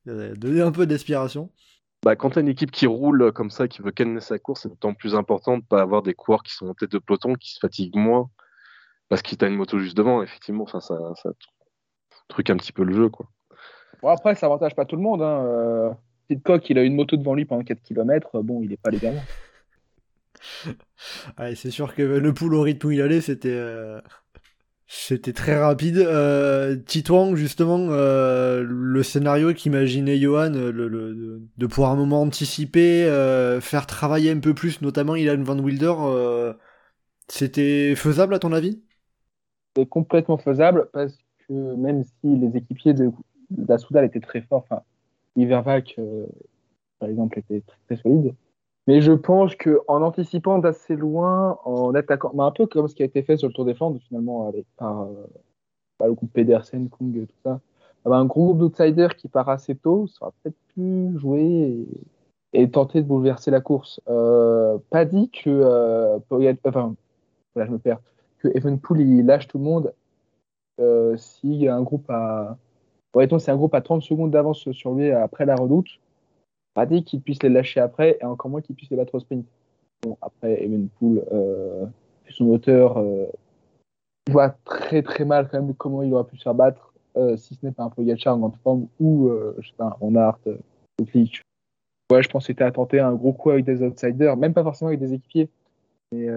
[0.07, 1.51] A donné un peu d'inspiration.
[2.03, 4.61] Bah, quand tu as une équipe qui roule comme ça, qui veut canner sa course,
[4.61, 7.35] c'est d'autant plus important de pas avoir des coureurs qui sont en tête de peloton,
[7.35, 8.29] qui se fatiguent moins,
[9.09, 10.63] parce qu'il t'a une moto juste devant, effectivement.
[10.63, 11.31] Enfin, ça, ça
[12.29, 13.27] truc un petit peu le jeu, quoi.
[14.01, 15.21] Bon, après, ça avantage pas tout le monde.
[15.21, 15.43] Hein.
[15.45, 15.89] Euh,
[16.29, 18.41] Pitcock, il a une moto devant lui pendant 4 km.
[18.41, 19.23] Bon, il est pas légalement.
[21.37, 24.01] Ouais, c'est sûr que le pool au rythme où il allait, c'était euh,
[24.91, 25.97] c'était très rapide.
[25.97, 33.61] Euh, Titouan, justement, euh, le scénario qu'imaginait Johan, le- de, pouvoir un moment anticiper, euh,
[33.61, 36.53] faire travailler un peu plus, notamment Ilan Van Wilder, euh,
[37.29, 38.81] c'était faisable à ton avis?
[39.75, 41.17] C'est complètement faisable parce
[41.47, 43.11] que même si les équipiers de,
[43.67, 44.81] la Soudal étaient très forts, enfin,
[45.35, 46.25] Ivervac, euh,
[46.99, 48.35] par exemple, était très solide.
[48.89, 53.03] Mais je pense qu'en anticipant d'assez loin, en attaquant, bah, un peu comme ce qui
[53.03, 55.27] a été fait sur le Tour des Flandres, finalement, avec, par, euh,
[55.99, 57.59] par le groupe Pedersen, Kung, tout ça,
[58.03, 61.85] ah bah, un gros groupe d'outsiders qui part assez tôt, ça aurait peut-être pu jouer
[62.53, 64.01] et tenter de bouleverser la course.
[64.07, 66.19] pas dit que
[66.65, 66.95] enfin,
[67.53, 67.99] voilà, je me perds,
[68.39, 69.93] que Evenpool il lâche tout le monde
[71.43, 72.57] y a un groupe à
[73.13, 75.99] ouais, c'est un groupe à 30 secondes d'avance sur lui après la redoute.
[76.79, 79.19] Pas dit qu'il puisse les lâcher après et encore moins qu'il puisse les battre au
[79.19, 79.45] sprint.
[80.01, 81.85] Bon, après, Evenpool, euh,
[82.29, 83.25] son moteur, euh,
[84.31, 87.55] voit très très mal quand même comment il aurait pu se faire battre euh, si
[87.55, 90.57] ce n'est pas un Pogacar en grande forme ou, euh, je sais pas, un euh,
[92.13, 94.63] Ouais, je pense que c'était à tenter un gros coup avec des outsiders, même pas
[94.63, 95.49] forcément avec des équipiers,
[96.13, 96.29] mais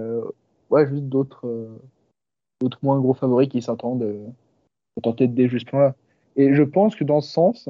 [0.70, 1.68] ouais, juste d'autres
[2.61, 4.12] d'autres moins gros favoris qui s'entendent
[4.97, 5.95] pour tenter de déjouer ce point-là.
[6.34, 7.68] Et je pense que dans ce sens,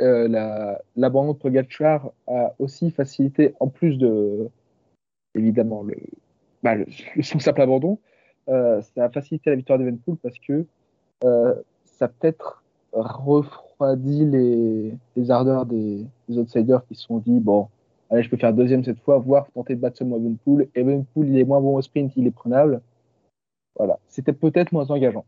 [0.00, 4.48] euh, l'abandon de Pogacar a aussi facilité, en plus de,
[5.34, 5.96] évidemment, le,
[6.62, 6.76] bah,
[7.22, 7.98] son simple abandon,
[8.48, 10.66] euh, ça a facilité la victoire d'Evenpool parce que
[11.24, 17.68] euh, ça peut-être refroidi les, les ardeurs des, des, outsiders qui se sont dit bon,
[18.10, 20.68] allez, je peux faire deuxième cette fois, voire tenter de battre seulement Evenpool.
[20.74, 22.80] Evenpool, il est moins bon au sprint, il est prenable.
[23.76, 25.24] Voilà, c'était peut-être moins engageant.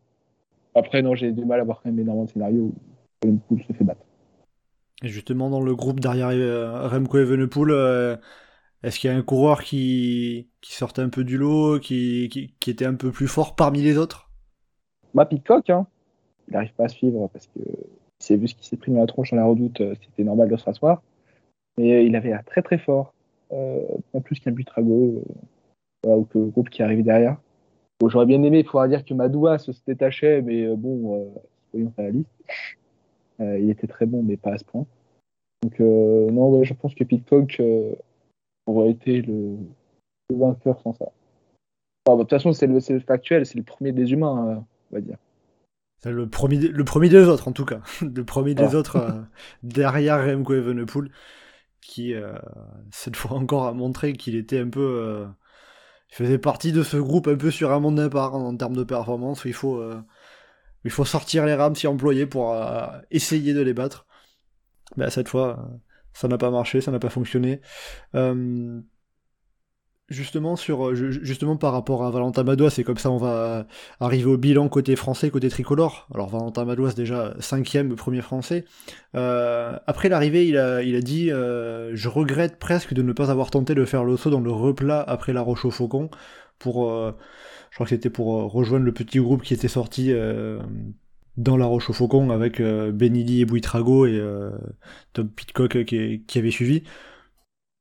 [0.74, 2.74] Après, non, j'ai du mal à voir quand même énormément de scénarios où
[3.22, 4.01] Evenpool se fait battre.
[5.03, 8.16] Justement, dans le groupe derrière euh, Remco Evenepoel, euh,
[8.82, 12.94] est-ce qu'il y a un coureur qui, sortait un peu du lot, qui, était un
[12.94, 14.30] peu plus fort parmi les autres?
[15.14, 15.86] Bah, Pitcock, hein.
[16.48, 17.61] il n'arrive pas à suivre parce que
[18.22, 20.48] c'est vu ce qui s'est pris dans la tronche dans la redoute, euh, c'était normal
[20.48, 21.03] de se rasseoir.
[21.76, 23.14] Mais il avait l'air très très fort,
[23.53, 23.80] euh,
[24.12, 25.24] pas plus qu'un Butrago,
[26.07, 27.36] euh, ou que le groupe qui arrivait derrière.
[28.07, 31.32] J'aurais bien aimé pouvoir dire que Madoua se détachait, mais bon,
[31.70, 32.28] soyons réalistes.
[33.43, 34.86] Euh, il était très bon, mais pas à ce point.
[35.62, 37.95] Donc, euh, non, ouais, je pense que Pitcock euh,
[38.66, 39.57] aurait été le,
[40.30, 41.12] le, vainqueur sans ça.
[42.07, 45.01] Enfin, de toute façon, c'est le, le, factuel, c'est le premier des humains, on va
[45.01, 45.18] dire.
[46.03, 47.80] C'est le premier, le premier des autres, en tout cas.
[48.01, 48.76] Le premier des ah.
[48.76, 49.22] autres euh,
[49.62, 51.11] derrière Remco Evenepoel,
[51.80, 52.34] qui, euh,
[52.90, 54.80] cette fois encore, a montré qu'il était un peu.
[54.80, 55.26] Euh,
[56.11, 58.76] il faisait partie de ce groupe un peu sur un monde d'impart en, en termes
[58.76, 59.80] de performance, où il faut
[60.85, 64.07] il faut sortir les rames si employés pour euh, essayer de les battre.
[64.97, 65.76] Bah, cette fois, euh,
[66.12, 67.61] ça n'a pas marché, ça n'a pas fonctionné.
[68.14, 68.80] Euh,
[70.09, 70.57] justement
[71.57, 73.66] par rapport à Valentin Madouas, c'est comme ça on va
[73.99, 76.07] arriver au bilan côté français, côté tricolore.
[76.12, 78.66] Alors Valentin Madouas déjà cinquième, premier français.
[79.14, 83.74] Après l'arrivée, il a, il a dit je regrette presque de ne pas avoir tenté
[83.74, 86.11] de faire le saut dans le replat après la Roche au Faucon
[86.59, 86.93] pour
[87.72, 90.60] je crois que c'était pour euh, rejoindre le petit groupe qui était sorti euh,
[91.38, 94.20] dans la Roche au Faucon avec euh, Benili et Bouitrago et
[95.14, 96.84] Tom Pitcock qui, qui, avait suivi.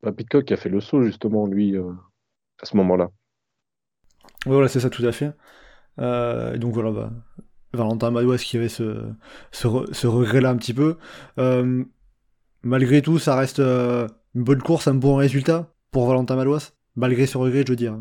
[0.02, 3.10] Bah, Pitcock a fait le saut justement lui à ce moment-là.
[4.46, 5.34] Voilà, c'est ça tout à fait.
[6.00, 7.12] Euh, donc voilà, bah,
[7.74, 9.04] Valentin Madouas qui avait ce,
[9.52, 10.98] ce, re, ce regret-là un petit peu?
[12.64, 17.38] malgré tout, ça reste une bonne course, un bon résultat pour Valentin Madouas, malgré ce
[17.38, 17.98] regret, je veux dire.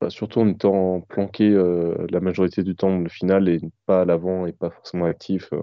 [0.00, 4.04] Bah, surtout en étant planqué euh, la majorité du temps le final et pas à
[4.04, 5.52] l'avant et pas forcément actif.
[5.52, 5.62] Euh.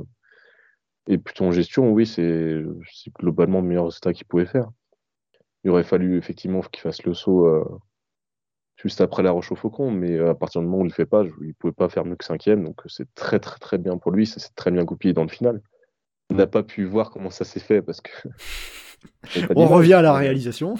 [1.07, 2.61] Et plutôt en gestion, oui, c'est
[3.19, 4.69] globalement le meilleur résultat qu'il pouvait faire.
[5.63, 7.63] Il aurait fallu effectivement qu'il fasse le saut euh,
[8.75, 10.95] juste après la Roche au Faucon, mais à partir du moment où il ne le
[10.95, 13.77] fait pas, il ne pouvait pas faire mieux que cinquième, donc c'est très très très
[13.77, 15.61] bien pour lui, ça s'est très bien goupillé dans le final.
[16.29, 18.11] On n'a pas pu voir comment ça s'est fait parce que.
[19.55, 20.75] On revient à la réalisation.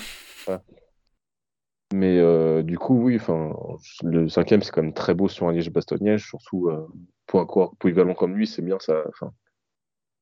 [1.94, 3.56] Mais euh, du coup, oui, enfin,
[4.04, 6.88] le cinquième, c'est quand même très beau sur un Liège-Bastogne-Liège, surtout euh,
[7.28, 9.04] pour un coureur polyvalent comme lui, c'est bien, ça,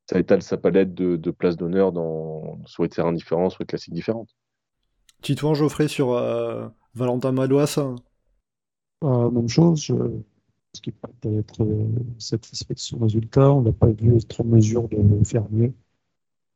[0.09, 3.69] ça étale sa palette de, de places d'honneur dans soit des terrains différents, soit des
[3.69, 4.35] classiques différentes.
[5.21, 7.79] Titouan Geoffrey sur euh, Valentin Madouas
[9.03, 11.65] euh, Même chose, je pense qu'il peut être
[12.19, 13.53] satisfait de son résultat.
[13.53, 15.73] On n'a pas vu être en mesure de faire mieux.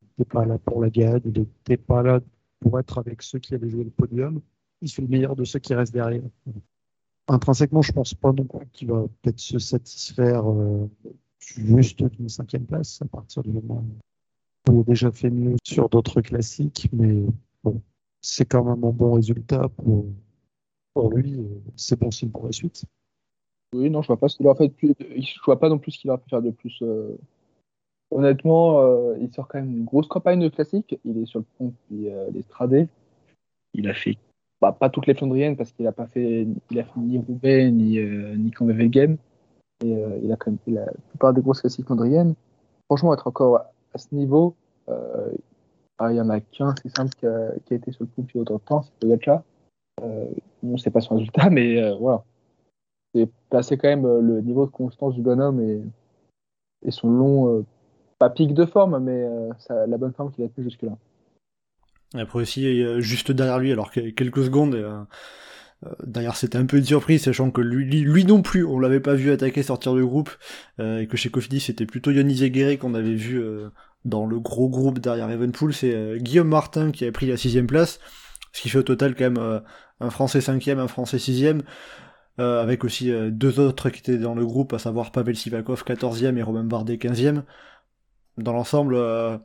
[0.02, 2.20] Il n'était pas là pour la gagne, il n'était pas là
[2.60, 4.42] pour être avec ceux qui avaient joué le podium
[4.80, 6.22] il fait le meilleur de ceux qui restent derrière.
[7.28, 10.88] Intrinsèquement, je pense pas non plus qu'il va peut-être se satisfaire euh,
[11.40, 13.84] juste d'une cinquième place à partir du moment
[14.68, 17.22] où il a déjà fait mieux sur d'autres classiques, mais
[17.62, 17.80] bon,
[18.20, 20.06] c'est quand même un bon résultat pour,
[20.94, 21.38] pour lui.
[21.76, 22.84] C'est bon signe pour la suite.
[23.74, 24.94] Oui, non, je vois pas ce qu'il fait plus...
[24.98, 26.78] Je vois pas non plus ce qu'il aurait pu faire de plus.
[26.82, 27.18] Euh...
[28.10, 30.98] Honnêtement, euh, il sort quand même une grosse campagne de classique.
[31.04, 32.88] Il est sur le pont puis euh, l'Estradé.
[33.74, 34.16] Il a fait
[34.60, 37.98] bah, pas toutes les Flandriennes parce qu'il a pas fait, il a ni Roubaix ni
[37.98, 38.50] euh, ni
[38.90, 39.16] Game.
[39.84, 42.34] Et euh, il a quand même fait la plupart des grosses classiques flandriennes.
[42.86, 44.56] Franchement, être encore à ce niveau,
[44.88, 45.30] euh,
[45.98, 48.38] ah, il y en a qu'un, c'est simple, qui a, été sur le coup depuis
[48.38, 49.42] autant de temps, c'est Pogacar.
[50.02, 50.26] Euh,
[50.62, 52.24] on ne sait pas son résultat, mais euh, voilà.
[53.14, 55.82] C'est placé quand même le niveau de constance du bonhomme et,
[56.84, 57.64] et son long,
[58.18, 59.26] pas pic de forme, mais
[59.70, 60.92] la bonne forme qu'il a pu jusque-là.
[62.14, 65.06] Après aussi, juste derrière lui, alors quelques secondes,
[66.04, 69.14] D'ailleurs, c'était un peu une surprise, sachant que lui, lui non plus, on l'avait pas
[69.14, 70.28] vu attaquer, sortir du groupe,
[70.80, 73.40] et que chez Cofidis, c'était plutôt Yannis Guéret qu'on avait vu
[74.04, 75.72] dans le gros groupe derrière Evenpool.
[75.72, 78.00] C'est Guillaume Martin qui a pris la sixième place,
[78.52, 79.62] ce qui fait au total quand même
[80.00, 81.62] un Français cinquième, un Français sixième.
[82.40, 85.82] Euh, avec aussi euh, deux autres qui étaient dans le groupe, à savoir Pavel Sivakov
[85.84, 87.42] 14e et Romain Bardet 15e.
[88.36, 89.36] Dans l'ensemble, euh,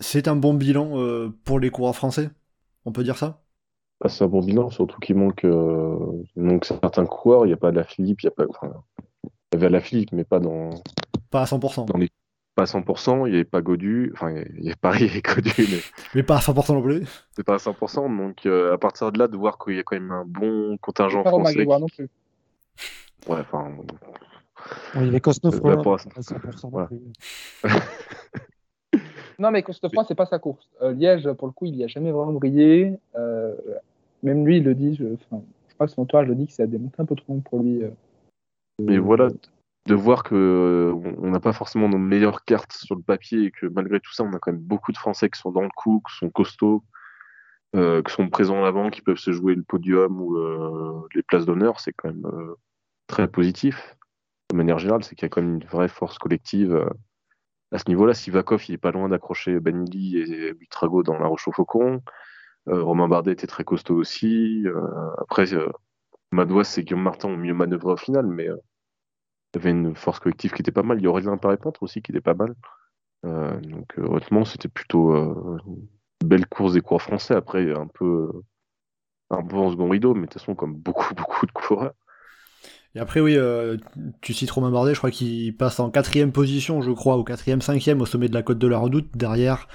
[0.00, 2.30] c'est un bon bilan pour les coureurs français,
[2.84, 3.42] on peut dire ça?
[4.00, 5.46] Bah, C'est un bon bilan, surtout qu'il manque,
[6.36, 8.44] manque certains coureurs, il n'y a pas de la Philippe, il y a pas.
[8.48, 8.72] Enfin,
[9.52, 10.70] il y avait la Philippe, mais pas dans.
[11.30, 11.86] Pas à 100%.
[11.86, 12.08] Dans les...
[12.54, 15.52] Pas à 100%, il n'y avait pas Godu, enfin, il y a Paris et Godu,
[15.58, 15.80] mais.
[16.14, 17.04] mais pas à 100% non plus.
[17.36, 19.96] C'est pas à 100%, donc à partir de là, de voir qu'il y a quand
[19.96, 21.66] même un bon contingent français.
[21.66, 21.66] Qui...
[21.66, 22.08] non plus.
[23.28, 23.70] Ouais, enfin.
[24.96, 25.98] il y avait Cosnefroy.
[29.40, 30.68] Non, mais Cosnefroy, c'est pas sa course.
[30.82, 32.98] Euh, Liège, pour le coup, il n'y a jamais vraiment brillé.
[33.16, 33.54] Euh,
[34.22, 34.94] même lui, il le dit.
[34.94, 37.32] Je, je crois que son entourage le dit que ça a démonté un peu trop
[37.32, 37.82] long pour lui.
[37.82, 37.90] Euh.
[38.82, 39.28] Mais voilà,
[39.86, 43.64] de voir que on n'a pas forcément nos meilleures cartes sur le papier et que
[43.66, 46.02] malgré tout ça, on a quand même beaucoup de Français qui sont dans le coup,
[46.06, 46.82] qui sont costauds,
[47.74, 50.38] qui sont présents avant, qui peuvent se jouer le podium ou
[51.14, 52.26] les places d'honneur, c'est quand même
[53.06, 53.96] très positif.
[54.50, 56.90] De manière générale, c'est qu'il y a quand même une vraie force collective
[57.72, 58.14] à ce niveau-là.
[58.14, 62.02] Sivakov, il est pas loin d'accrocher Benili et Butrago dans la Roche au Faucon.
[62.68, 64.62] Euh, Romain Bardet était très costaud aussi.
[64.66, 64.80] Euh,
[65.18, 65.46] après,
[66.32, 70.20] Madouas et Guillaume Martin ont mieux manœuvré au final, mais il y avait une force
[70.20, 70.98] collective qui était pas mal.
[70.98, 72.54] Il y aurait un Paré-Peintre aussi qui était pas mal.
[73.24, 75.88] donc, honnêtement, c'était plutôt une
[76.24, 77.34] belle course des coureurs français.
[77.34, 78.30] Après, un peu,
[79.30, 81.94] un peu en second rideau, mais de toute façon, comme beaucoup, beaucoup de coureurs.
[82.94, 83.76] Et après, oui, euh,
[84.20, 87.62] tu cites Romain Bardet, je crois qu'il passe en quatrième position, je crois, ou quatrième,
[87.62, 89.16] cinquième au sommet de la côte de la Redoute.
[89.16, 89.68] Derrière,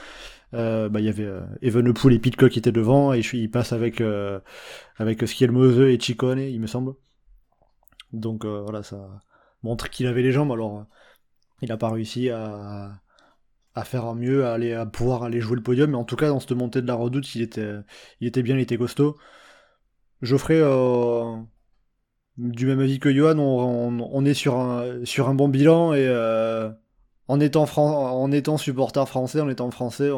[0.53, 3.71] euh, bah, il y avait euh, Evenepoel et Pitcock qui étaient devant, et il passe
[3.73, 4.39] avec, euh,
[4.97, 6.93] avec et Chicone, il me semble.
[8.11, 8.97] Donc voilà, ça
[9.63, 10.85] montre qu'il avait les jambes, alors
[11.61, 12.93] il n'a pas réussi à,
[13.73, 16.29] à faire mieux, à, aller, à pouvoir aller jouer le podium, mais en tout cas,
[16.29, 17.73] dans cette montée de la Redoute, il était,
[18.21, 19.17] il était bien, il était costaud.
[20.21, 20.61] Geoffrey
[22.37, 26.69] du même avis que Johan, on, est sur un, bon bilan et euh,
[27.27, 30.09] en, étant supporter français, en étant français,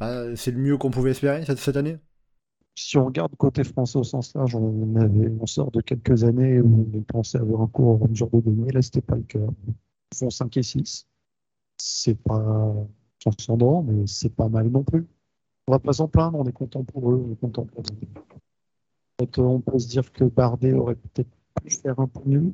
[0.00, 1.96] bah, c'est le mieux qu'on pouvait espérer cette, année.
[2.74, 7.00] Si on regarde côté français au sens large, on, sort de quelques années où on
[7.02, 8.70] pensait avoir un cours en mesure de donner.
[8.70, 9.38] Là, c'était pas le cas.
[10.12, 11.06] Ils font 5 et 6.
[11.78, 12.74] C'est pas
[13.20, 15.06] transcendant, mais c'est pas mal non plus.
[15.68, 18.45] On va pas s'en plaindre, on est content pour eux, on est content pour eux
[19.38, 21.30] on peut se dire que Bardet aurait peut-être
[21.62, 22.52] pu faire un peu mieux.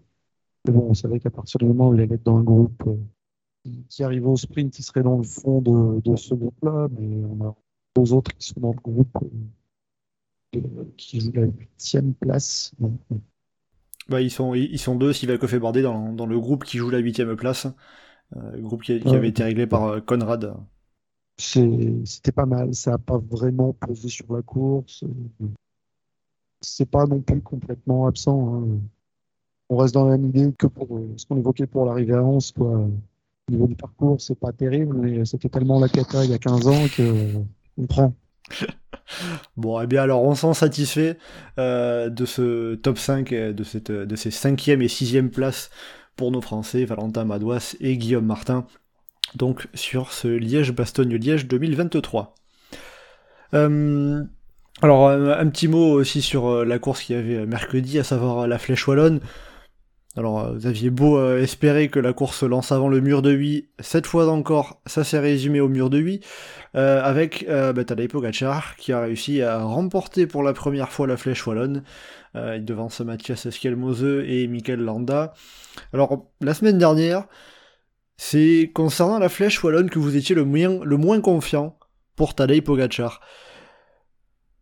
[0.67, 2.85] Mais bon, on savait qu'à partir du moment où il allait être dans un groupe
[2.87, 6.89] euh, qui arrive au sprint, il serait dans le fond de, ce groupe-là.
[6.99, 7.55] Mais on a
[7.97, 9.19] deux autres qui sont dans le groupe
[10.55, 10.61] euh,
[10.97, 12.73] qui jouent la huitième place.
[14.09, 16.91] Bah, ils, sont, ils sont deux, Sivakov et Bardet, dans, dans le groupe qui joue
[16.91, 17.67] la huitième place.
[18.37, 20.55] Euh, le groupe qui, avait été réglé par Conrad.
[21.39, 25.05] C'était pas mal, ça n'a pas vraiment posé sur la course
[26.63, 28.55] c'est pas non plus complètement absent.
[28.55, 28.79] Hein.
[29.69, 32.23] On reste dans la même idée que pour euh, ce qu'on évoquait pour l'arrivée à
[32.23, 32.53] 11.
[32.53, 32.69] Quoi.
[32.69, 32.91] Au
[33.51, 36.67] niveau du parcours, c'est pas terrible, mais c'était tellement la cata il y a 15
[36.67, 38.15] ans qu'on prend.
[39.59, 41.19] Bon, eh bien alors on s'en satisfait
[41.59, 45.69] euh, de ce top 5, de, cette, de ces 5e et 6e places
[46.17, 48.67] pour nos Français, Valentin Madouas et Guillaume Martin,
[49.35, 52.35] donc sur ce Liège-Bastogne-Liège 2023.
[53.55, 54.25] Euh,
[54.81, 58.05] alors un, petit mot aussi sur euh, la course qu'il y avait euh, mercredi, à
[58.05, 59.21] savoir euh, la Flèche Wallonne.
[60.17, 63.71] Alors vous aviez beau espérer que la course se lance avant le mur de 8,
[63.79, 66.23] cette fois encore, ça s'est résumé au mur de 8,
[66.75, 71.47] avec euh, bah, Pogacar qui a réussi à remporter pour la première fois la Flèche
[71.47, 71.83] Wallonne,
[72.35, 75.33] il devance Mathias Skelmose et Michael Landa.
[75.95, 77.25] Alors la semaine dernière,
[78.19, 81.79] c'est concernant la Flèche Wallonne que vous étiez le moins, le moins confiant
[82.17, 83.23] pour Tadej Pogacar.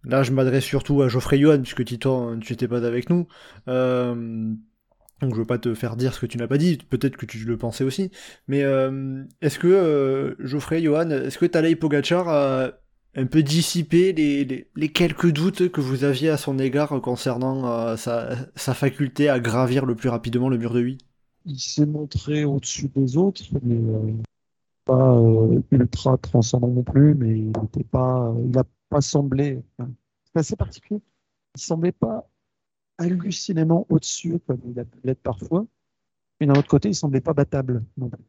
[0.04, 3.26] Là, je m'adresse surtout à Geoffrey Johan, puisque Titan, tu n'étais pas avec nous.
[3.68, 4.54] Euh,
[5.20, 6.78] donc, je veux pas te faire dire ce que tu n'as pas dit.
[6.78, 8.10] Peut-être que tu le pensais aussi.
[8.48, 12.70] Mais euh, est-ce que euh, Geoffrey Johan, est-ce que Talay Pogachar a
[13.14, 19.28] un peu dissipé les, quelques doutes que vous aviez à son égard concernant sa, faculté
[19.28, 21.00] à gravir le plus rapidement le mur de 8
[21.44, 24.14] Il s'est montré au-dessus des autres, mais
[24.86, 25.20] pas
[25.72, 27.14] ultra transcendant non plus.
[27.16, 28.56] Mais il n'était pas, il
[28.90, 29.62] pas semblé.
[29.78, 31.00] c'est assez particulier.
[31.56, 32.28] Il semblait pas
[32.98, 35.64] hallucinément au-dessus, comme il a pu l'être parfois.
[36.38, 38.22] Mais d'un autre côté, il semblait pas battable non plus.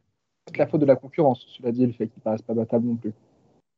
[0.48, 2.96] C'est la faute de la concurrence, cela dit, le fait qu'il paraisse pas battable non
[2.96, 3.12] plus.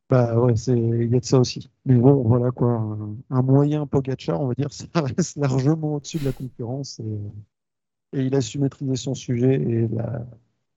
[0.09, 1.71] Bah ouais, il y a de ça aussi.
[1.85, 6.19] Mais bon, voilà quoi, un, un moyen Pogacar, on va dire, ça reste largement au-dessus
[6.19, 9.91] de la concurrence et, et il a su maîtriser son sujet et il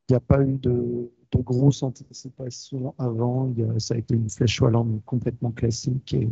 [0.09, 3.51] n'y a pas eu de, de grosses anticipations avant.
[3.57, 6.27] Il y a- ça a été une flèche wallonne complètement classique et,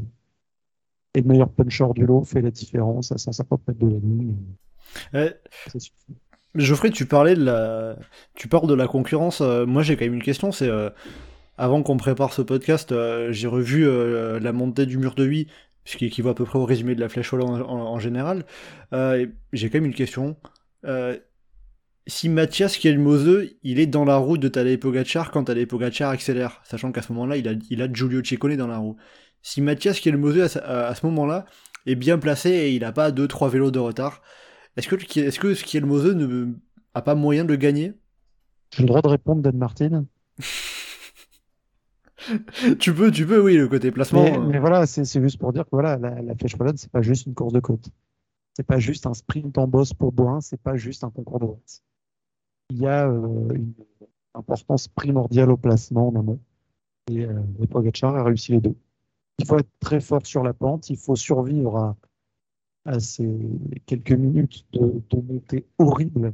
[1.13, 4.35] et le meilleur puncher du lot fait la différence à 150 mètres de la ligne.
[5.13, 5.31] Euh.
[6.55, 7.97] Geoffrey, tu parlais de la,
[8.35, 9.41] tu parles de la concurrence.
[9.41, 10.51] euh, moi, j'ai quand même une question.
[10.53, 10.89] C'est euh,
[11.57, 13.85] avant qu'on prépare ce podcast, euh, j'ai revu
[14.39, 15.47] la montée du mur de Huy,
[15.83, 17.99] ce qui équivaut à peu près au résumé de la flèche wallonne en, en- en
[17.99, 18.45] général.
[18.93, 20.37] J'ai quand même une question.
[22.07, 26.61] Si Mathias Kielmose, il est dans la roue de Tadej Pogacar quand Tadej Pogacar accélère,
[26.63, 28.95] sachant qu'à ce moment-là, il a, il a Giulio Ciccone dans la roue.
[29.41, 31.45] Si Mathias Kielmose, à, ce- à- à ce moment-là,
[31.87, 34.21] est bien placé et il n'a pas 2-3 vélos de retard,
[34.77, 36.53] est-ce que, est-ce que Kielmose ne
[36.93, 37.93] a pas moyen de gagner?
[38.75, 40.05] J'ai le droit de répondre, Dan Martin.
[42.79, 44.23] Tu peux, tu peux, oui, le côté placement.
[44.23, 46.77] Mais, euh, mais voilà, c'est c'est juste pour dire que voilà, la, la flèche wallonne,
[46.77, 47.89] c'est pas juste une course de côte.
[48.55, 51.45] C'est pas juste un sprint en bosse pour Boin, c'est pas juste un concours de
[51.45, 51.81] route.
[52.69, 53.73] Il y a euh, une
[54.33, 56.39] importance primordiale au placement en amont.
[57.11, 58.75] Et, euh, et Pogacar a réussi les deux.
[59.39, 61.97] Il faut être très fort sur la pente, il faut survivre à,
[62.85, 63.37] à ces
[63.85, 66.33] quelques minutes de, de montée horrible.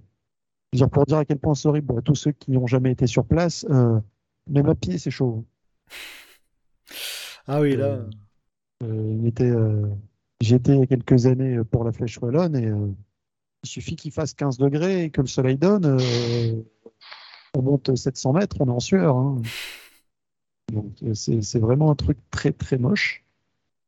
[0.74, 3.08] Dire, pour dire à quel point c'est horrible, à tous ceux qui n'ont jamais été
[3.08, 4.00] sur place, euh,
[4.48, 5.46] même à pied, c'est chaud.
[7.48, 7.86] Ah oui, là.
[7.86, 8.10] Euh,
[8.84, 9.88] Euh, euh,
[10.42, 12.88] J'y étais il y a quelques années pour la Flèche Wallonne et euh,
[13.64, 15.86] il suffit qu'il fasse 15 degrés et que le soleil donne.
[15.86, 16.62] euh,
[17.54, 19.16] on monte 700 mètres, on est en sueur.
[19.18, 19.42] hein.
[20.72, 23.24] Donc euh, c'est vraiment un truc très très moche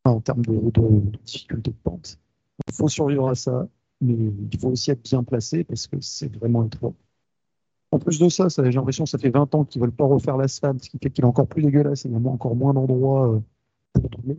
[0.04, 0.70] en termes de, de-
[1.12, 2.20] de difficulté de pente.
[2.68, 3.68] Il faut survivre à ça,
[4.02, 4.14] mais
[4.52, 6.94] il faut aussi être bien placé parce que c'est vraiment étroit.
[7.92, 10.06] En plus de ça, ça j'ai l'impression que ça fait 20 ans qu'ils veulent pas
[10.06, 12.56] refaire l'asphalte, ce qui fait qu'il est encore plus dégueulasse et il y a encore
[12.56, 13.40] moins d'endroits euh,
[13.94, 14.38] pour doubler.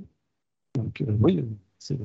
[0.74, 1.44] Donc euh, oui,
[1.78, 1.96] c'est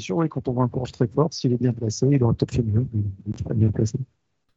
[0.00, 2.34] sûr, oui, quand on voit un courage très fort, s'il est bien placé, il aurait
[2.34, 3.98] peut-être fait mieux, mais il est pas bien placé.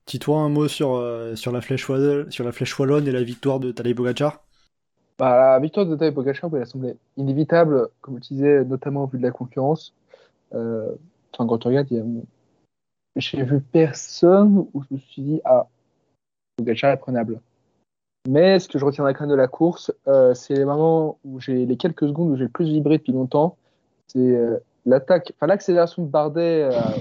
[0.08, 3.24] Dis-toi un mot sur, euh, sur, la flèche wallonne, sur la flèche wallonne et la
[3.24, 4.44] victoire de Tadej Pogacar?
[5.18, 9.18] Bah, la victoire de Tadej Pogacar, elle semblait inévitable, comme je disais, notamment au vu
[9.18, 9.94] de la concurrence.
[10.54, 10.94] Euh,
[11.34, 12.04] enfin, quand tu regardes, a...
[13.16, 15.68] j'ai vu personne où je me suis dit, ah,
[16.58, 17.40] Pogacar est prenable.
[18.28, 21.40] Mais ce que je retiendrai quand même de la course, euh, c'est les moments où
[21.40, 23.58] j'ai les quelques secondes où j'ai le plus vibré depuis longtemps.
[24.08, 26.94] C'est euh, l'attaque, enfin l'accélération de Bardet euh, à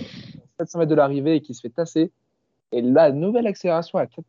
[0.60, 2.12] 700 mètres de l'arrivée et qui se fait tasser.
[2.72, 4.24] Et là, nouvelle accélération à 4...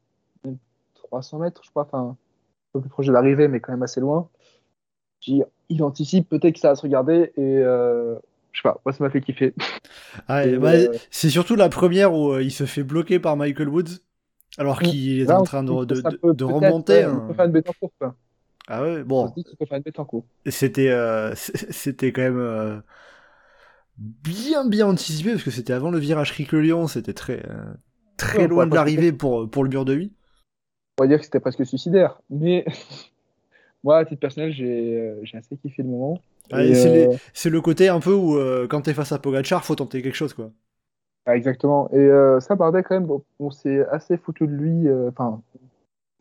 [0.95, 2.17] 300 mètres, je crois, enfin un
[2.73, 4.29] peu plus proche de l'arrivée, mais quand même assez loin.
[5.21, 8.15] J'ai- Il anticipe, peut-être que ça va se regarder et euh,
[8.53, 9.53] je sais pas, moi ça m'a fait kiffer.
[10.27, 13.99] Ah, bah, euh, C'est surtout la première où il se fait bloquer par Michael Woods,
[14.57, 17.05] alors qu'il est Là, en train de, de- peut remonter.
[17.27, 17.91] peut faire une bête en cours.
[17.99, 18.15] quoi.
[18.67, 19.33] Ah ouais, On bon,
[20.45, 21.33] c'était euh,
[22.13, 22.83] quand même
[23.97, 27.73] bien bien anticipé parce que c'était avant le virage Ric-le-Lion, c'était très euh,
[28.17, 30.13] très Ouais, loin de l'arrivée pour, pour le mur de 8.
[30.99, 32.21] On va dire que c'était presque suicidaire.
[32.29, 32.65] Mais
[33.83, 36.21] moi, à titre personnel, j'ai euh, assez kiffé le moment.
[36.73, 38.37] C'est euh, c'est le côté un peu où
[38.69, 40.51] quand t'es face à Pogacar, faut tenter quelque chose quoi.
[41.25, 41.89] ah, exactement.
[41.91, 44.87] Et euh, ça, Bardet, quand même, on s'est assez foutu de lui.
[44.87, 45.41] euh, Enfin,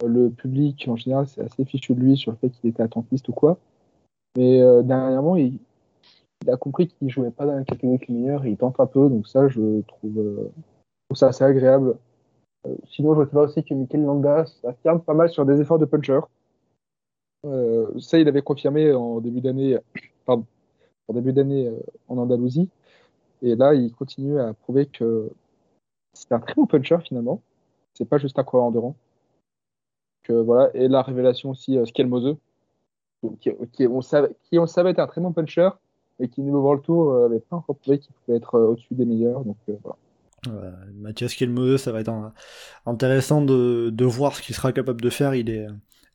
[0.06, 3.28] le public en général, c'est assez fichu de lui sur le fait qu'il était attentiste
[3.28, 3.58] ou quoi.
[4.36, 5.60] Mais euh, dernièrement, il,
[6.42, 8.00] il a compris qu'il jouait pas dans la catégorie
[8.46, 9.08] et il tente un peu.
[9.08, 10.50] Donc ça, je trouve, euh,
[11.14, 11.96] ça assez agréable.
[12.66, 15.84] Euh, sinon, je retiens aussi que Mikel Landa s'affirme pas mal sur des efforts de
[15.84, 16.20] puncher.
[17.46, 19.78] Euh, ça, il avait confirmé en début d'année,
[20.26, 20.44] en
[21.08, 21.70] d'année
[22.08, 22.68] Andalousie.
[23.42, 25.30] Et là, il continue à prouver que
[26.12, 27.42] c'est un très bon puncher finalement.
[27.94, 28.96] C'est pas juste un coureur en deux rangs.
[30.22, 30.70] Que, voilà.
[30.74, 32.36] Et la révélation aussi, Skelmose,
[33.40, 35.70] qui, qui, on savait, qui on savait être un très bon puncher,
[36.20, 38.94] mais qui, niveau World Tour, euh, avait pas encore prouvé qu'il pouvait être euh, au-dessus
[38.94, 39.44] des meilleurs.
[39.44, 39.74] Donc euh.
[40.48, 42.12] Euh, Mathias Kielmose, ça va être
[42.86, 45.34] intéressant de, de voir ce qu'il sera capable de faire.
[45.34, 45.66] Il est,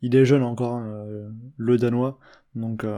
[0.01, 2.17] il est jeune encore, hein, euh, le Danois,
[2.55, 2.97] donc euh,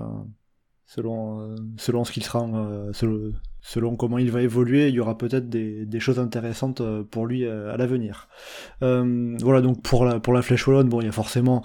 [0.86, 5.02] selon, euh, selon ce qu'il sera, euh, selon, selon comment il va évoluer, il y
[5.02, 8.30] aura peut-être des, des choses intéressantes euh, pour lui euh, à l'avenir.
[8.82, 11.62] Euh, voilà, donc pour la, pour la flèche wallonne, bon, il y a forcément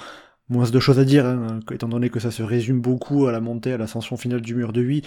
[0.52, 3.40] moins de choses à dire, hein, étant donné que ça se résume beaucoup à la
[3.40, 5.02] montée, à l'ascension finale du mur de Huy,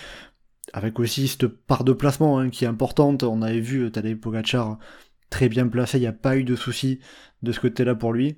[0.74, 3.24] avec aussi cette part de placement hein, qui est importante.
[3.24, 4.78] On avait vu euh, Tadej Pogacar
[5.30, 7.00] très bien placé, il n'y a pas eu de souci
[7.44, 8.38] de ce côté-là pour lui.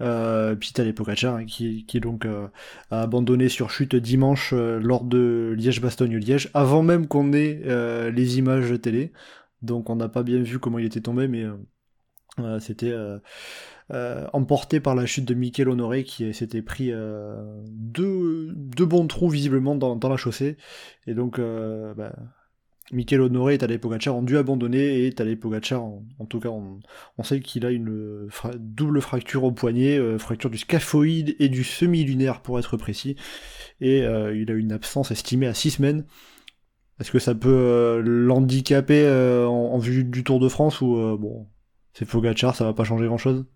[0.00, 2.46] Euh, puis Tadej Pogacar hein, qui, donc euh,
[2.90, 7.62] a abandonné sur chute dimanche lors de Liège-Bastogne-Liège, avant même qu'on ait
[8.10, 9.12] les images télé.
[9.62, 11.44] Donc on n'a pas bien vu comment il était tombé, mais
[13.92, 16.92] euh, emporté par la chute de Mikel Honoré qui s'était pris
[17.68, 20.56] deux, deux, bons trous visiblement dans, la chaussée.
[21.06, 22.12] Et donc, bah,
[22.92, 27.22] Mikel Honoré et Tadej Pogacar ont dû abandonner et Tadej Pogacar, en, tout cas, on,
[27.22, 32.42] sait qu'il a une double fracture au poignet, euh, fracture du scaphoïde et du semi-lunaire
[32.42, 33.16] pour être précis,
[33.80, 36.04] et euh, il a une absence estimée à 6 semaines.
[37.00, 39.08] Est-ce que ça peut euh, l'handicaper
[39.48, 41.48] en, vue du Tour de France ou bon,
[41.94, 43.46] c'est Pogacar, ça va pas changer grand-chose?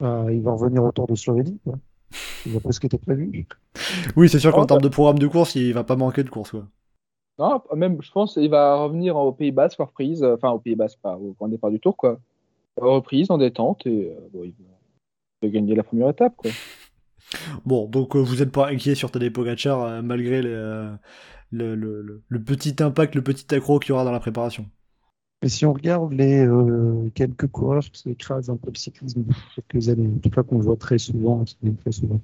[0.00, 1.78] Il va revenir au Tour de Slovénie, quoi.
[2.44, 3.46] Il va pas ce qui était prévu.
[4.16, 6.52] oui, c'est sûr qu'en termes de programme de course, il va pas manquer de course,
[6.52, 6.66] quoi.
[7.38, 10.74] Non, même, je pense qu'il va revenir au Pays Basque, reprise, euh, enfin au Pays
[10.74, 12.18] Basque, pas au grand départ du tour, quoi.
[12.80, 14.54] Reprise, en détente, et euh, bon, il
[15.42, 16.50] va gagner la première étape, quoi.
[17.64, 20.96] Bon, donc euh, vous n'êtes pas inquiet sur Tadej Pogacar, malgré le,
[21.50, 24.66] le, petit impact, le petit accro qu'il y aura dans la préparation?
[25.42, 26.48] Mais si on regarde les
[27.14, 30.58] quelques coureurs qui écrasent un peu le cyclisme depuis quelques années, en tout cas qu'on
[30.58, 32.20] voit très souvent, très souvent,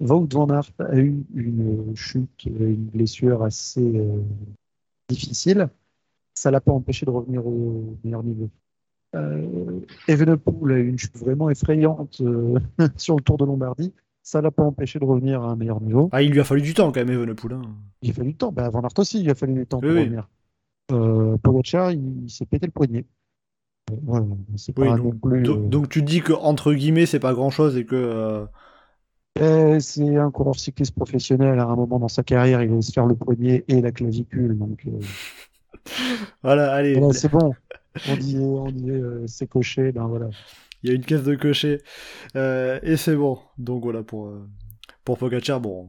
[0.00, 4.22] Wout van Aert a eu une chute, une blessure assez euh,
[5.08, 5.68] difficile.
[6.34, 8.48] Ça l'a pas empêché de revenir au meilleur niveau.
[9.16, 12.60] Euh, Evenepoel a eu une chute vraiment effrayante euh,
[12.96, 13.92] sur le Tour de Lombardie.
[14.22, 16.10] Ça l'a pas empêché de revenir à un meilleur niveau.
[16.12, 17.54] Ah, il lui a fallu du temps quand même, Evenepoel.
[17.54, 17.62] Hein.
[18.02, 18.52] Il a fallu du temps.
[18.52, 20.28] Ben, Van Aert aussi, il a fallu du temps pour revenir.
[20.90, 23.04] Euh, Pogacar, il, s'est pété le poignet.
[23.90, 28.46] donc, donc, tu dis que entre guillemets, c'est pas grand chose et que
[29.40, 31.58] euh, c'est un coureur cycliste professionnel.
[31.58, 34.58] À un moment dans sa carrière, il va se faire le poignet et la clavicule.
[34.58, 35.00] Donc, euh,
[36.42, 37.00] voilà, allez.
[37.12, 37.54] c'est bon.
[38.08, 39.92] On dit, on dit euh, c'est coché.
[39.92, 40.30] Ben voilà.
[40.82, 41.82] Il y a une caisse de cocher
[42.34, 43.38] et c'est bon.
[43.58, 44.32] Donc voilà pour
[45.04, 45.60] pour Pogacar.
[45.60, 45.88] Bon,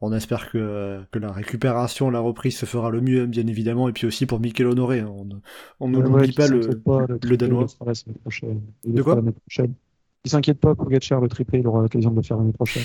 [0.00, 3.92] on espère que, que la récupération, la reprise se fera le mieux, bien évidemment, et
[3.92, 5.02] puis aussi pour Mikel Honoré.
[5.02, 5.28] On,
[5.80, 6.60] on ne l'oublie pas, le,
[7.22, 7.66] le, Danois.
[8.84, 9.22] De quoi
[10.24, 12.82] il s'inquiète pas, pour Pogacar, le triplé, il aura l'occasion de le faire l'année prochaine.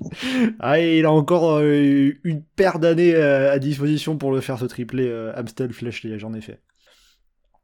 [0.58, 4.64] ah, il a encore euh, une paire d'années euh, à disposition pour le faire, ce
[4.64, 6.60] triplé euh, Amstel Flèche j'en ai fait.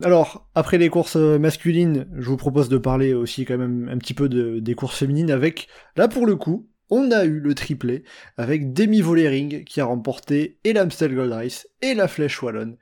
[0.04, 4.14] Alors, après les courses masculines, je vous propose de parler aussi quand même un petit
[4.14, 5.66] peu des courses féminines avec,
[5.96, 8.04] là pour le coup, on a eu le triplé
[8.36, 12.76] avec Demi Volering qui a remporté et l'Amstel Gold Race et la Flèche Wallonne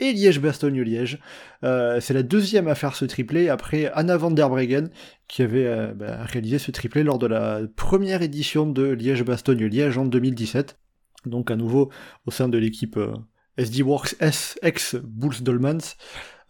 [0.00, 1.18] et Liège-Bastogne-Liège.
[1.64, 4.90] Euh, c'est la deuxième à faire ce triplé après Anna van der Breggen
[5.28, 10.04] qui avait euh, bah, réalisé ce triplé lors de la première édition de Liège-Bastogne-Liège en
[10.04, 10.78] 2017.
[11.26, 11.90] Donc à nouveau
[12.26, 13.14] au sein de l'équipe euh,
[13.58, 15.94] SD Works S ex Bulls Dolmans.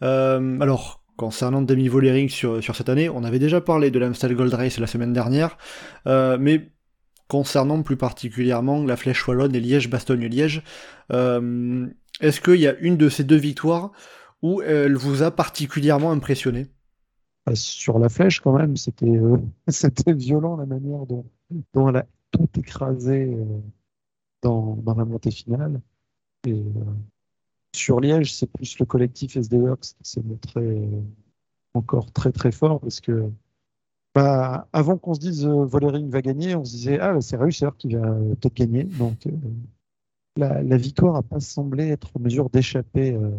[0.01, 4.53] alors concernant Demi Volering sur, sur cette année, on avait déjà parlé de l'Amstel Gold
[4.53, 5.57] Race la semaine dernière,
[6.07, 6.72] mais
[7.33, 10.63] concernant plus particulièrement la Flèche Wallonne et Liège-Bastogne-Liège,
[11.09, 13.91] est-ce qu'il y a une de ces deux victoires
[14.43, 16.67] où elle vous a particulièrement impressionné?
[17.45, 19.37] Bah, Sur la flèche, quand même, c'était euh,
[20.13, 21.25] violent la manière dont,
[21.89, 23.45] elle a tout écrasé euh,
[24.41, 25.81] dans, la montée finale.
[26.47, 26.61] Euh,
[27.75, 30.87] sur Liège, c'est plus le collectif SD Works qui s'est montré
[31.73, 33.31] encore très très fort parce que
[34.15, 37.95] bah, avant qu'on se dise Volering va gagner, on se disait ah c'est Reusser qui
[37.95, 38.83] va peut-être gagner.
[38.83, 39.27] Donc
[40.35, 43.29] la, victoire n'a pas semblé être en mesure d'échapper euh,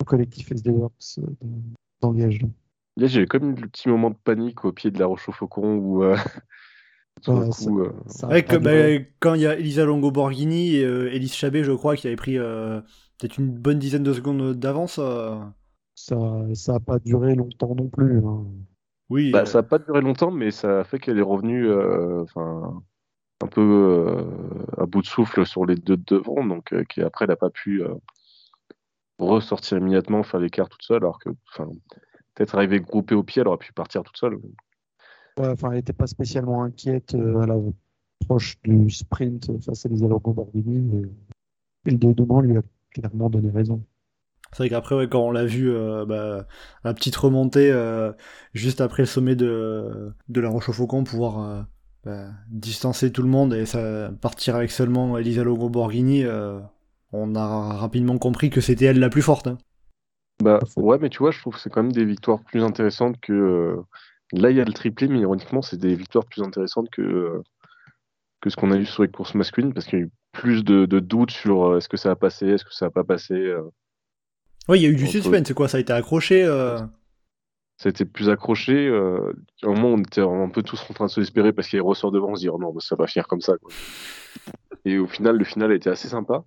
[0.00, 1.46] au collectif SD Works euh,
[2.00, 2.40] dans, Liège.
[2.96, 5.32] Là, j'ai eu comme le petit moment de panique au pied de la Roche au
[5.32, 6.02] Faucon où.
[6.02, 6.16] Euh,
[7.26, 12.16] bah, quand il y a Elisa Longo Borghini et Elise Chabet, je crois, qui avait
[12.16, 15.00] pris peut-être une bonne dizaine de secondes d'avance.
[15.94, 18.18] Ça n'a pas duré longtemps non plus.
[18.24, 18.46] Hein.
[19.10, 19.30] Oui.
[19.30, 21.72] Bah, ça n'a pas duré longtemps, mais ça a fait qu'elle est revenue.
[22.22, 22.82] Enfin,
[23.40, 27.26] un peu euh, à bout de souffle sur les deux devant, donc euh, qui après
[27.26, 27.94] n'a pas pu euh,
[29.18, 31.30] ressortir immédiatement, faire l'écart toute seule, alors que
[32.34, 34.38] peut-être arriver groupée au pied, elle aurait pu partir toute seule.
[35.38, 37.56] enfin, elle n'était pas spécialement inquiète à la
[38.26, 41.02] proche du sprint face à les Bordini,
[41.86, 43.82] et, le dénouement lui a clairement donné raison.
[44.52, 45.70] C'est vrai qu'après, quand on l'a vu,
[46.06, 46.46] bah,
[46.84, 47.72] la petite remontée
[48.54, 51.66] juste après le sommet de, de la Roche au Faucon, pouvoir
[52.04, 53.64] bah, distancer tout le monde et
[54.20, 56.60] partir avec seulement Elisa Logo Borghini, euh,
[57.12, 59.48] on a rapidement compris que c'était elle la plus forte.
[59.48, 59.58] Hein.
[60.42, 63.20] Bah ouais, mais tu vois, je trouve que c'est quand même des victoires plus intéressantes
[63.20, 63.32] que.
[63.32, 63.82] Euh,
[64.32, 67.42] là, il y a le triplé, mais ironiquement, c'est des victoires plus intéressantes que, euh,
[68.40, 70.62] que ce qu'on a eu sur les courses masculines parce qu'il y a eu plus
[70.62, 73.52] de, doutes sur est-ce que ça a passé, est-ce que ça a pas passé.
[74.68, 76.44] Oui, il y a eu du suspense, c'est quoi Ça a été accroché
[77.78, 78.88] ça a été plus accroché.
[78.88, 81.80] Euh, un moment, on était un peu tous en train de se désespérer parce qu'il
[81.80, 83.54] ressort devant, on se dit oh non, ça va finir comme ça.
[84.84, 86.44] Et au final, le final a été assez sympa.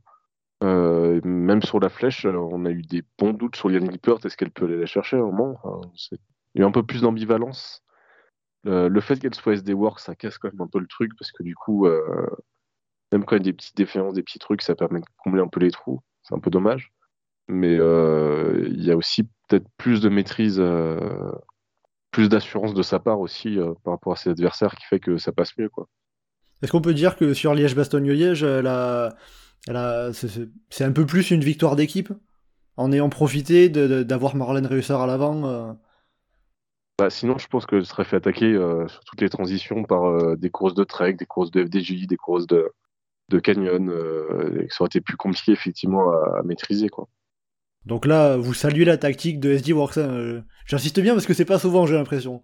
[0.64, 4.18] Euh, même sur la flèche, on a eu des bons doutes sur Yann Lippert.
[4.26, 5.90] Est-ce qu'elle peut aller la chercher à un moment Enfin,
[6.54, 7.82] Il y a eu un peu plus d'ambivalence.
[8.64, 11.14] Le, le fait qu'elle soit SD Work, ça casse quand même un peu le truc
[11.18, 12.28] parce que du coup, euh,
[13.14, 15.42] même quand il y a des petites défaillances, des petits trucs, ça permet de combler
[15.42, 16.02] un peu les trous.
[16.24, 16.92] C'est un peu dommage.
[17.54, 20.98] Mais euh, il y a aussi peut-être plus de maîtrise, euh,
[22.10, 25.18] plus d'assurance de sa part aussi euh, par rapport à ses adversaires qui fait que
[25.18, 25.68] ça passe mieux.
[25.68, 25.88] Quoi.
[26.62, 28.46] Est-ce qu'on peut dire que sur Liège-Bastogne-Liège,
[30.14, 32.14] c'est- un peu plus une victoire d'équipe
[32.78, 35.74] en ayant profité d'avoir Marlène Réusseur à l'avant euh?
[36.98, 40.06] Bah, sinon, je pense que je serais fait attaquer euh, sur toutes les transitions par
[40.06, 42.72] euh, des courses de trek, des courses de FDJ, des courses de,
[43.28, 43.92] de canyon,
[44.58, 46.88] et que ça aurait été plus compliqué effectivement à, à maîtriser.
[46.88, 47.10] Quoi.
[47.86, 49.98] Donc là, vous saluez la tactique de SD Works.
[49.98, 50.42] hein, euh.
[50.66, 52.44] J'insiste bien parce que c'est pas souvent, j'ai l'impression.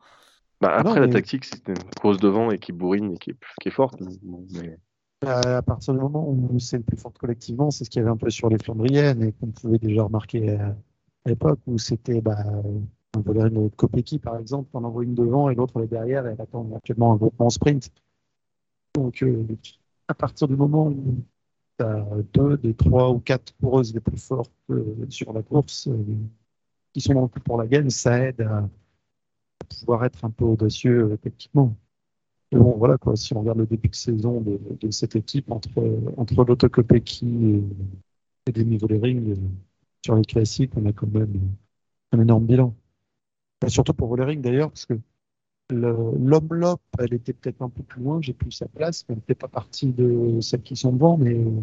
[0.59, 3.31] Bah, Ah non, après, la tactique, c'est une course devant et qui bourrine et qui
[3.31, 4.01] est, qui est forte.
[4.53, 4.77] Mais...
[5.25, 8.11] À partir du moment où c'est le plus fort collectivement, c'est ce qu'il y avait
[8.11, 10.75] un peu sur les Flandriennes et qu'on pouvait déjà remarquer à,
[11.25, 12.37] l'époque où c'était bah,
[13.15, 16.27] un voleur de Kopecky par exemple, on envoie une devant et l'autre elle est derrière
[16.27, 17.89] et elle attend actuellement un groupement sprint.
[18.93, 19.43] Donc euh,
[20.07, 21.23] à partir du moment où
[21.79, 21.85] tu
[22.33, 26.03] deux des trois ou quatre coureuses les plus fortes euh, sur la course euh,
[26.93, 28.67] qui sont dans le coup pour la gagne, ça aide à,
[29.79, 31.75] pouvoir être un peu audacieux euh, techniquement.
[32.51, 33.15] Mais bon, voilà, quoi.
[33.15, 35.69] Si on regarde le début de saison de, cette équipe entre,
[36.17, 37.63] entre Lotto Kopecky et,
[38.47, 39.35] et Demi Vollering, euh,
[40.05, 41.55] sur les classiques, on a quand même
[42.13, 42.75] un énorme bilan.
[43.65, 44.93] Et surtout pour Vollering d'ailleurs, parce que
[45.69, 49.19] le- l'homme-lop, elle était peut-être un peu plus loin, j'ai plus sa place, mais elle
[49.19, 51.61] n'était pas partie de celles qui sont devant, mais euh,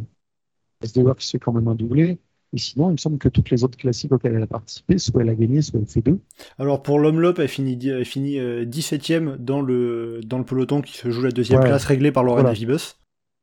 [0.82, 2.18] SD Works fait quand même un doublé.
[2.52, 5.22] Et sinon, il me semble que toutes les autres classiques auxquelles elle a participé, soit
[5.22, 6.20] elle a gagné, soit elle fait deux.
[6.58, 10.96] Alors pour l'Homme-Lop, elle finit, elle finit euh, 17ème dans le, dans le peloton qui
[10.96, 11.66] se joue la deuxième Ouais.
[11.66, 12.54] place réglée par Lorraine Voilà.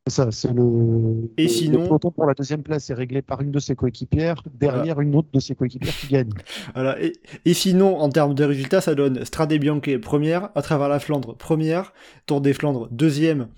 [0.08, 1.32] C'est ça, c'est le.
[1.38, 4.42] Et sinon- Le peloton pour la deuxième place est réglé par une de ses coéquipières,
[4.52, 6.30] derrière une autre de ses coéquipières qui gagne.
[6.74, 7.00] Voilà.
[7.02, 7.14] Et,
[7.46, 11.36] et sinon, en termes de résultats, ça donne Strade Bianche première, à travers la Flandre
[11.38, 11.94] première,
[12.26, 13.50] Tour des Flandres deuxième,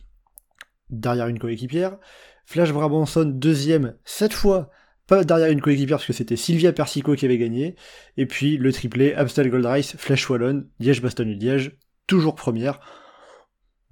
[0.89, 1.97] derrière une coéquipière,
[2.45, 4.69] Flash Brabanson deuxième, cette fois
[5.07, 7.75] pas derrière une coéquipière parce que c'était Sylvia Persico qui avait gagné,
[8.17, 11.77] et puis le triplé Amstel Gold Race, Flash Wallon, Liège-Bastogne-Liège,
[12.07, 12.79] toujours première.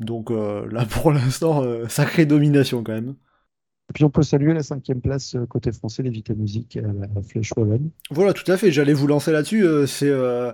[0.01, 3.15] Donc euh, là pour l'instant, euh, sacrée domination quand même.
[3.89, 6.81] Et puis on peut saluer la cinquième place euh, côté français, les Vita Music à
[6.81, 7.91] la Flèche Wallonne.
[8.09, 8.71] Voilà, tout à fait.
[8.71, 9.65] J'allais vous lancer là-dessus.
[9.65, 10.51] euh, c'est, euh,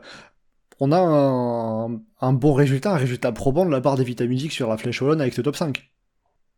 [0.80, 4.52] on a un, un bon résultat, un résultat probant de la part des Vita Music
[4.52, 5.92] sur la Flèche Wallonne avec ce top 5.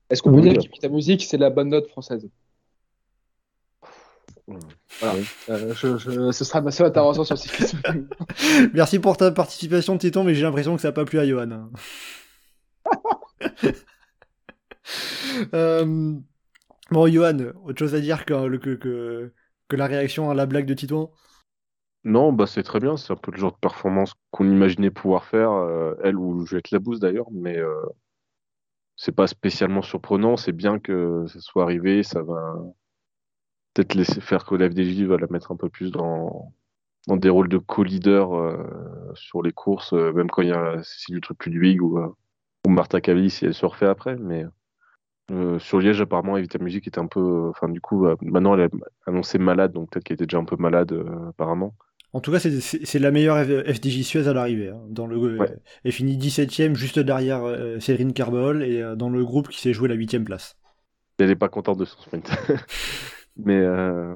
[0.09, 0.49] Est-ce qu'on peut Oui.
[0.49, 2.27] dire que ta musique, c'est la bonne note française?
[4.99, 5.15] Voilà.
[5.49, 7.77] Euh, je, je- ce sera ma seule intervention sur cette question.
[8.73, 11.69] Merci pour ta participation, Titon, mais j'ai l'impression que ça n'a pas plu à Johan.
[15.53, 16.19] Euh,
[16.91, 19.31] Bon, Johan, autre chose à dire que,
[19.71, 21.11] la réaction à la blague de Titon
[22.03, 22.97] Non, bah c'est très bien.
[22.97, 26.71] C'est un peu le genre de performance qu'on imaginait pouvoir faire, euh, elle ou Juliette
[26.71, 27.75] Labousse d'ailleurs, mais euh,
[28.95, 30.35] c'est pas spécialement surprenant.
[30.35, 32.01] C'est bien que ça soit arrivé.
[32.01, 32.55] Ça va
[33.73, 36.53] peut-être laisser faire que la FDJ va la mettre un peu plus dans,
[37.07, 38.31] des rôles de co-leader
[39.15, 42.15] sur les courses, même quand il y a Cécile truc Ludwig ou, euh, ou
[42.69, 44.15] Martha Cavalli si elle se refait après.
[44.17, 44.45] Mais
[45.31, 47.49] euh, sur Liège, apparemment, Evita Music était un peu.
[47.49, 48.71] Enfin, du coup, euh, maintenant elle est
[49.05, 51.75] annoncée malade, donc peut-être qu'elle était déjà un peu malade euh, apparemment.
[52.11, 54.69] En tout cas, c'est- la meilleure FDJ Suez à l'arrivée.
[54.69, 55.55] hein, dans le, Ouais.
[55.83, 59.73] Elle finit 17ème, juste derrière euh, Céline Carbol, et euh, dans le groupe qui s'est
[59.73, 60.55] joué la 8ème place.
[61.19, 62.31] Elle n'est pas contente de son sprint.
[63.37, 64.15] Mais euh,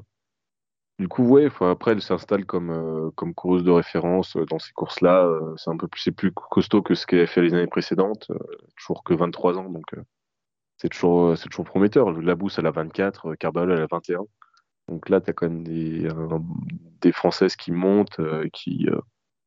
[1.00, 4.72] du coup, ouais, après, elle s'installe comme, euh, comme coureuse de référence euh, dans ces
[4.72, 5.24] courses-là.
[5.24, 7.66] euh, c'est un peu plus, c'est plus costaud que ce qu'elle a fait les années
[7.66, 8.30] précédentes.
[8.76, 9.84] toujours que 23 ans, donc
[10.76, 12.12] c'est toujours, c'est toujours prometteur.
[12.12, 14.20] La Bousse, elle a 24, euh, Carball, elle a 21.
[14.88, 16.08] Donc là, tu as quand même des,
[17.00, 18.20] des Françaises qui montent,
[18.52, 18.86] qui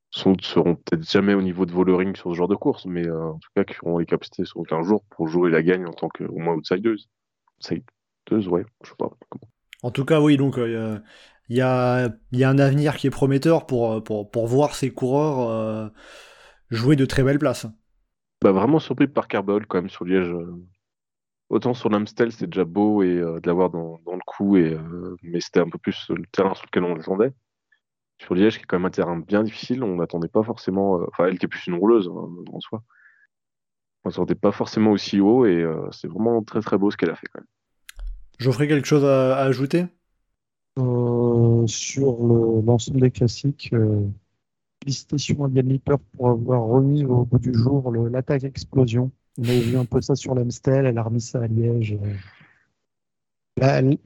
[0.09, 3.37] sont, seront peut-être jamais au niveau de Vollering sur ce genre de course, mais en
[3.37, 6.09] tout cas, qui auront les capacités sur aucun jour pour jouer la gagne en tant
[6.09, 7.07] que, au moins, outsideuse.
[7.59, 9.11] Outsideuse, ouais, je sais pas.
[9.83, 10.57] En tout cas, oui, donc
[11.49, 14.47] il y, a, il y a un avenir qui est prometteur pour, euh, pour, pour
[14.47, 15.89] voir ces coureurs euh,
[16.69, 17.67] jouer de très belles places.
[18.41, 20.29] Bah, vraiment surpris par Carbol quand même sur Liège.
[20.29, 20.55] euh.
[21.49, 24.73] Autant sur l'Amstel, c'était déjà beau et euh, de l'avoir dans, dans le coup, et,
[24.73, 27.31] euh, mais c'était un peu plus le terrain sur lequel on l'attendait.
[28.21, 30.99] Sur Liège, qui est quand même un terrain bien difficile, on n'attendait pas forcément.
[31.07, 32.83] Enfin, elle qui est plus une rouleuse hein, en soi.
[34.03, 37.15] On s'attendait pas forcément aussi haut et c'est vraiment très très beau ce qu'elle a
[37.15, 37.47] fait quand même.
[38.39, 39.85] Geoffrey, quelque chose à, à ajouter?
[40.77, 44.07] Euh, sur le- l'ensemble des classiques, euh,
[44.83, 49.11] félicitations à Yann Lipper pour avoir remis au bout du jour l'attaque explosion.
[49.39, 51.97] On avait vu un peu ça sur l'Amstel, elle a remis ça à Liège.
[52.01, 52.15] euh.
[53.59, 53.97] Elle-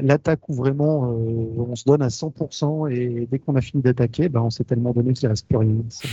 [0.00, 4.40] l'attaque où vraiment on se donne à 100% et dès qu'on a fini d'attaquer, ben,
[4.40, 5.76] on s'est tellement donné qu'il reste plus rien.
[5.90, 6.08] Ça...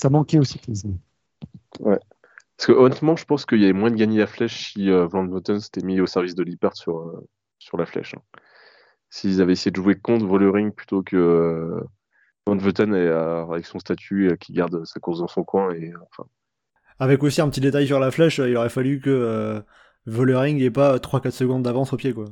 [0.00, 0.96] ça manquait au cyclisme.
[1.80, 1.98] Ouais.
[2.60, 5.06] Parce que honnêtement, je pense qu'il y avait moins de gagner à flèche si euh,
[5.06, 5.26] Van
[5.58, 7.26] s'était mis au service de Lippert sur, euh,
[7.58, 8.12] sur la flèche.
[8.14, 8.20] Hein.
[9.08, 11.80] S'ils avaient essayé de jouer contre Vollering plutôt que euh,
[12.46, 15.72] Van Voten avec son statut qui garde sa course dans son coin.
[15.72, 16.28] Et, enfin...
[16.98, 19.64] Avec aussi un petit détail sur la flèche, il aurait fallu que
[20.04, 22.12] Vollering n'ait pas 3-4 secondes d'avance au pied.
[22.12, 22.26] quoi.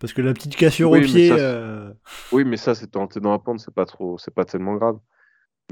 [0.00, 1.30] Parce que la petite cassure au pied.
[2.32, 4.98] Oui, mais ça, c'est dans la pente, c'est pas trop, c'est pas tellement grave.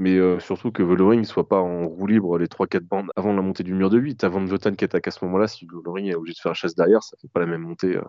[0.01, 3.31] Mais euh, surtout que Vollering ne soit pas en roue libre les 3-4 bandes avant
[3.33, 4.23] la montée du mur de 8.
[4.23, 6.55] Avant de Votan qui attaque à ce moment-là, si Vollering est obligé de faire la
[6.55, 7.97] chasse derrière, ça fait pas la même montée.
[7.97, 8.01] Euh,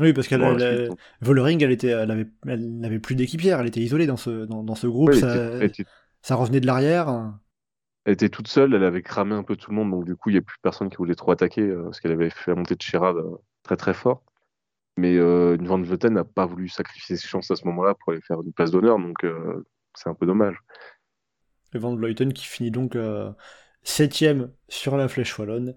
[0.00, 0.90] oui, parce qu'elle elle,
[1.62, 4.74] elle, était, elle, avait, elle n'avait plus d'équipière, elle était isolée dans ce, dans, dans
[4.74, 5.12] ce groupe.
[5.12, 5.58] ça,
[6.22, 7.34] ça, revenait de l'arrière.
[8.06, 10.30] Elle était toute seule, elle avait cramé un peu tout le monde, donc du coup,
[10.30, 12.54] il n'y a plus personne qui voulait trop attaquer, euh, parce qu'elle avait fait la
[12.54, 13.16] montée de Chirad
[13.62, 14.22] très très fort.
[14.96, 18.40] Mais une Van n'a pas voulu sacrifier ses chances à ce moment-là pour aller faire
[18.42, 19.24] une place d'honneur, donc
[19.94, 20.56] c'est un peu dommage.
[21.74, 22.96] Et Van Vleuten qui finit donc
[23.82, 25.74] 7 euh, sur la Flèche Wallonne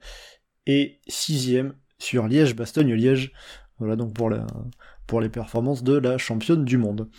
[0.66, 1.64] et 6
[1.98, 3.32] sur Liège-Bastogne-Liège.
[3.80, 4.46] Voilà donc pour, la,
[5.08, 7.10] pour les performances de la championne du monde.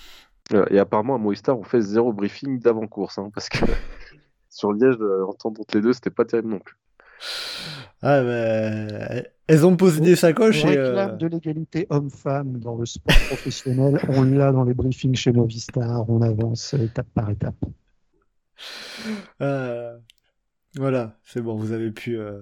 [0.52, 3.64] Euh, et apparemment à Movistar on fait zéro briefing d'avant-course hein, parce que
[4.50, 6.76] sur Liège, euh, entendre entre les deux, c'était pas terrible non plus.
[8.02, 10.64] Ah bah, elles ont posé des sacoches.
[10.64, 13.98] On réclame de l'égalité homme-femme dans le sport professionnel.
[14.08, 16.08] on l'a dans les briefings chez Movistar.
[16.08, 17.56] On avance étape par étape.
[19.40, 19.96] Euh,
[20.76, 22.40] voilà, c'est bon, vous avez pu, euh,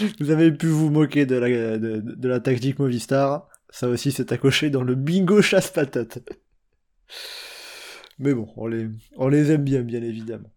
[0.20, 3.48] vous avez pu vous moquer de la, tactique Movistar.
[3.70, 6.18] Ça aussi, c'est accroché dans le bingo chasse-patate.
[8.18, 10.50] Mais bon, on les, on les aime bien, bien évidemment.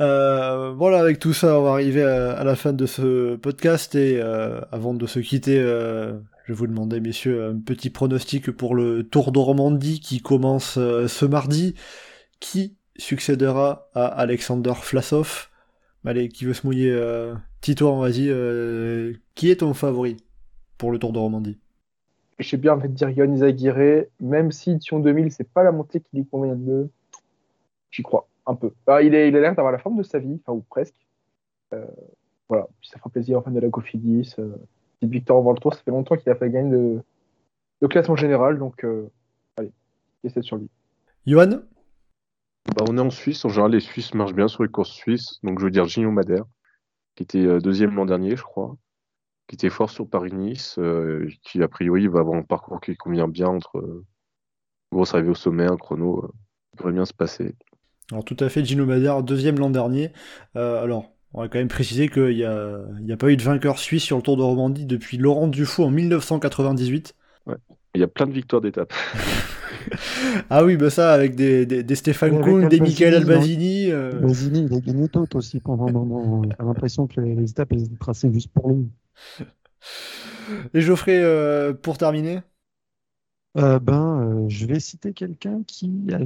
[0.00, 4.20] Euh, voilà, avec tout ça, on va arriver à, la fin de ce podcast et
[4.20, 9.32] avant de se quitter, je vais vous demander, messieurs, un petit pronostic pour le Tour
[9.32, 11.74] de Romandie qui commence ce mardi.
[12.40, 15.48] Qui succédera à Alexander Flasov.
[16.04, 18.28] Allez, qui veut se mouiller euh, Tito, vas-y.
[18.28, 20.16] Euh, qui est ton favori
[20.78, 21.58] pour le Tour de Romandie?
[22.38, 26.00] J'ai bien envie de dire Yann Izaguirre, même si Tion 2000, c'est pas la montée
[26.00, 26.88] qui lui convient de
[27.92, 28.72] J'y crois, un peu.
[28.86, 30.96] Bah, il, est, il a l'air d'avoir la forme de sa vie, enfin, ou presque.
[31.74, 31.86] Euh,
[32.48, 34.34] voilà, ça fera plaisir en fin de la Cofidis.
[34.38, 34.56] Euh,
[34.98, 37.00] petite victoire avant le Tour, ça fait longtemps qu'il a fait gagner de,
[37.82, 38.84] de classement général, donc
[39.56, 39.70] allez,
[40.24, 40.68] essaie sur lui.
[41.26, 41.60] Johan
[42.66, 43.44] bah, on est en Suisse.
[43.44, 45.38] En général, les Suisses marchent bien sur les courses suisses.
[45.42, 46.44] Donc, je veux dire Gino Madère,
[47.16, 48.76] qui était euh, deuxième l'an dernier, je crois,
[49.48, 53.28] qui était fort sur Paris-Nice, euh, qui, a priori, va avoir un parcours qui convient
[53.28, 54.04] bien entre euh,
[54.92, 56.22] grosse arrivée au sommet, un chrono.
[56.22, 57.54] ça pourrait bien se passer.
[58.10, 60.12] Alors, tout à fait, Gino Madère, deuxième l'an dernier.
[60.54, 64.02] alors, on va quand même préciser qu'il n'y a, a pas eu de vainqueur suisse
[64.02, 67.14] sur le Tour de Romandie depuis Laurent Dufaux en 1998.
[67.46, 67.56] Ouais.
[67.94, 68.92] Il y a plein de victoires d'étape.
[70.50, 73.90] ah oui, bah ça, avec des, des, Stéphane Kuhn, des Michael Albazini.
[73.90, 74.12] Euh...
[74.12, 76.42] Albazini, il a gagné tout aussi pendant un moment.
[76.58, 78.88] J'ai l'impression que les, étapes, elles étaient tracées juste pour lui.
[80.74, 82.40] Et Geoffrey, euh, pour terminer?
[83.58, 86.20] Euh, Ben, euh, je vais citer quelqu'un qui a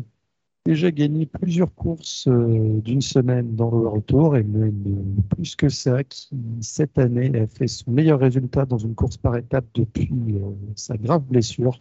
[0.66, 6.28] déjà gagné plusieurs courses d'une semaine dans le retour et même plus que ça, qui
[6.60, 10.12] cette année a fait son meilleur résultat dans une course par étape depuis
[10.74, 11.80] sa grave blessure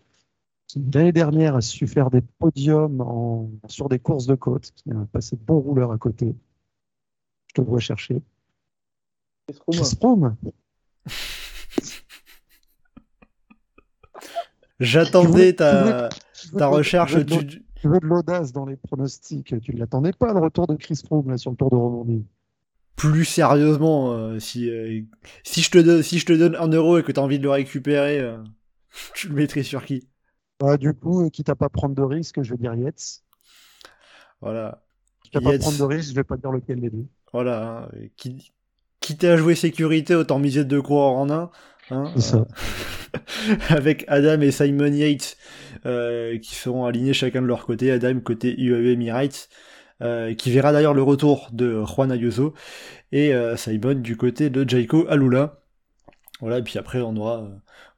[0.94, 5.36] l'année dernière a su faire des podiums sur des courses de côte, qui a passé
[5.36, 6.34] de bons rouleurs à côté.
[7.48, 8.22] Je te vois chercher.
[9.70, 9.98] Chris
[14.80, 16.10] J'attendais ta,
[16.58, 17.26] ta recherche.
[17.26, 19.60] Tu, veux de l'audace dans les pronostics.
[19.62, 22.26] Tu ne l'attendais pas, le retour de Chris Froome sur le Tour de Romandie
[22.96, 25.02] plus sérieusement, euh, si, euh,
[25.44, 27.40] si, je te donne, si je te donne un euro et que tu as envie
[27.40, 28.38] de le récupérer, euh,
[29.16, 30.08] tu le mettrais sur qui?
[30.60, 33.24] Bah, du coup, quitte à pas prendre de risque, je vais dire Yates.
[34.42, 34.82] Voilà.
[35.24, 37.06] Quitte à pas prendre de risque, je vais pas dire lequel des deux.
[37.34, 37.90] Voilà.
[37.94, 38.44] Hein.
[39.02, 41.52] Quitte à jouer sécurité, autant miser deux coureurs en un.
[41.92, 42.46] Hein, ça.
[43.70, 45.38] avec Adam et Simon Yates
[45.86, 47.92] euh, qui seront alignés chacun de leur côté.
[47.92, 49.50] Adam côté UAE Emirates.
[50.02, 52.54] Euh, qui verra d'ailleurs le retour de Juan Ayuso
[53.14, 55.62] et euh, Simon du côté de Jaiko Alula.
[56.42, 57.48] Voilà, et puis après on aura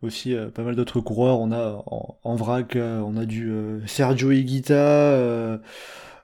[0.01, 1.39] aussi euh, pas mal d'autres coureurs.
[1.39, 1.83] On a
[2.23, 5.59] en, vrac, euh, on a du euh, Sergio Higuita,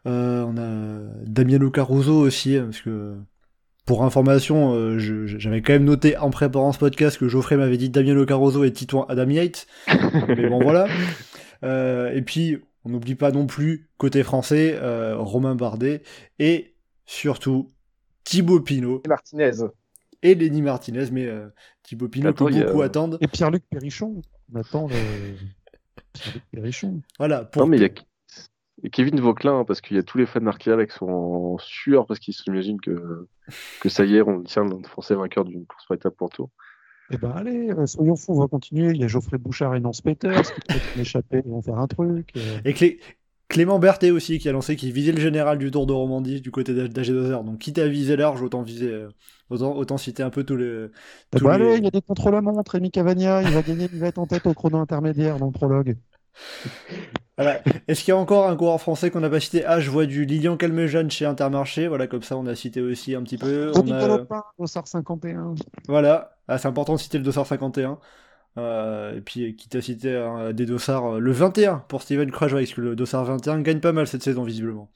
[0.06, 3.15] on a Damiano Caruso aussi, hein, parce que
[3.86, 8.26] pour information, j'avais quand même noté en préparant ce podcast que Geoffrey m'avait dit Damiano
[8.26, 9.68] Caruso et Titouan Adam Yates.
[10.28, 10.88] Mais bon voilà.
[11.64, 14.80] et puis on n'oublie pas non plus côté français
[15.16, 16.04] Romain Bardet
[16.40, 16.74] et
[17.06, 17.70] surtout
[18.24, 19.04] Thibaut Pinot.
[19.08, 19.52] Martinez.
[20.22, 21.50] et Lenny Martinez, mais euh,
[21.84, 23.18] Thibaut Pinot Attends, que beaucoup attendent.
[23.22, 24.22] Et Pierre-Luc Perrichon.
[24.54, 24.96] On attend le...
[26.14, 27.02] Pierre-Luc Perrichon.
[27.18, 27.90] Voilà, pour Non, mais il y a
[28.84, 31.58] et Kevin Vauquelin, hein, parce qu'il y a tous les fans d'Arkea qui sont en
[31.58, 33.28] sueur parce qu'ils s'imaginent que,
[33.80, 36.50] que ça y est, on tient le français vainqueur d'une course par étape pour tour.
[37.12, 38.92] Eh ben allez, euh, soyons fous, on va continuer.
[38.92, 41.88] Il y a Geoffrey Bouchard et Nance Peters qui peut-être m'échapper, ils vont faire un
[41.88, 42.30] truc.
[42.38, 42.60] euh.
[42.66, 43.00] Et Clé-
[43.50, 46.50] Clément Berthet aussi qui a lancé qu'il visait le général du Tour de Romandie du
[46.50, 47.44] côté d'AG2R.
[47.44, 49.10] Donc quitte à viser large, autant viser, euh,
[49.50, 50.88] autant, autant citer un peu tous les.
[51.34, 52.72] Eh tous ben les- allez, il y a des contrôles à montre.
[52.72, 55.52] Rémi Cavagna, il va gagner, il va être en tête au chrono intermédiaire dans le
[55.52, 55.96] prologue.
[57.38, 57.62] Voilà.
[57.88, 60.06] Est-ce qu'il y a encore un coureur français qu'on n'a pas cité Ah, je vois
[60.06, 61.88] du Lilian Calmejane chez Intermarché.
[61.88, 63.72] Voilà, comme ça on a cité aussi un petit peu.
[63.76, 64.28] On a...
[64.60, 65.56] Dossard 51.
[65.88, 68.00] Voilà, ah, c'est important de citer le dossard 51.
[68.60, 72.70] Euh, et puis, quitte à citer un des dossards, euh, le 21 pour Steven Krajewicz,
[72.70, 74.92] parce que le dossard 21 gagne pas mal cette saison, visiblement.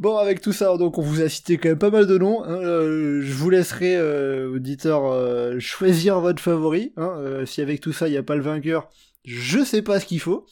[0.00, 2.42] Bon, avec tout ça, donc on vous a cité quand même pas mal de noms.
[2.42, 6.92] hein, euh, je vous laisserai, euh, auditeurs, euh, choisir votre favori.
[6.96, 8.88] hein, euh, si avec tout ça, il n'y a pas le vainqueur,
[9.24, 10.46] je sais pas ce qu'il faut.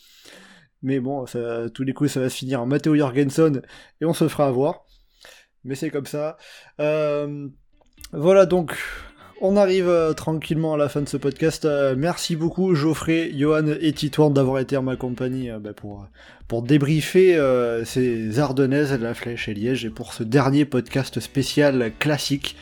[0.82, 1.24] Mais bon,
[1.74, 3.62] tous les coups, ça va se finir en Matteo Jorgensen
[4.00, 4.84] et on se fera avoir.
[5.64, 6.36] Mais c'est comme ça.
[6.80, 7.48] Euh,
[8.12, 8.76] voilà donc,
[9.40, 11.64] on arrive euh, tranquillement à la fin de ce podcast.
[11.64, 16.06] Euh, merci beaucoup Geoffrey, Johan et Titouan d'avoir été en ma compagnie bah, pour,
[16.46, 17.38] pour débriefer
[17.84, 22.56] ces Ardennaises, la Flèche et Liège, et pour ce dernier podcast spécial classique,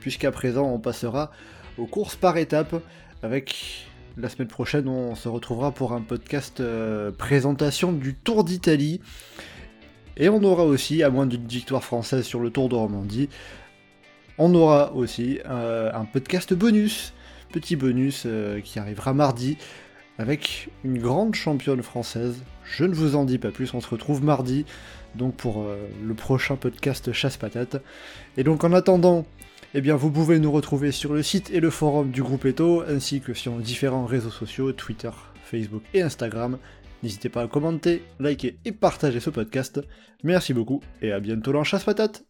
[0.00, 1.32] puisqu'à présent on passera
[1.76, 2.76] aux courses par étapes,
[3.22, 3.87] avec
[4.18, 9.00] la semaine prochaine on se retrouvera pour un podcast euh, présentation du Tour d'Italie,
[10.16, 13.28] et on aura aussi, à moins d'une victoire française sur le Tour de Romandie,
[14.36, 17.12] on aura aussi euh, un podcast bonus,
[17.52, 19.56] petit bonus euh, qui arrivera mardi
[20.18, 22.42] avec une grande championne française.
[22.64, 24.64] Je ne vous en dis pas plus, on se retrouve mardi
[25.14, 25.64] donc pour
[26.04, 27.80] le prochain podcast Chasse Patate.
[28.36, 29.24] Et donc en attendant,
[29.74, 32.82] eh bien vous pouvez nous retrouver sur le site et le forum du groupe Eto
[32.88, 35.10] ainsi que sur différents réseaux sociaux Twitter,
[35.44, 36.58] Facebook et Instagram.
[37.02, 39.80] N'hésitez pas à commenter, liker et partager ce podcast.
[40.24, 42.24] Merci beaucoup et à bientôt dans Chasse Patate.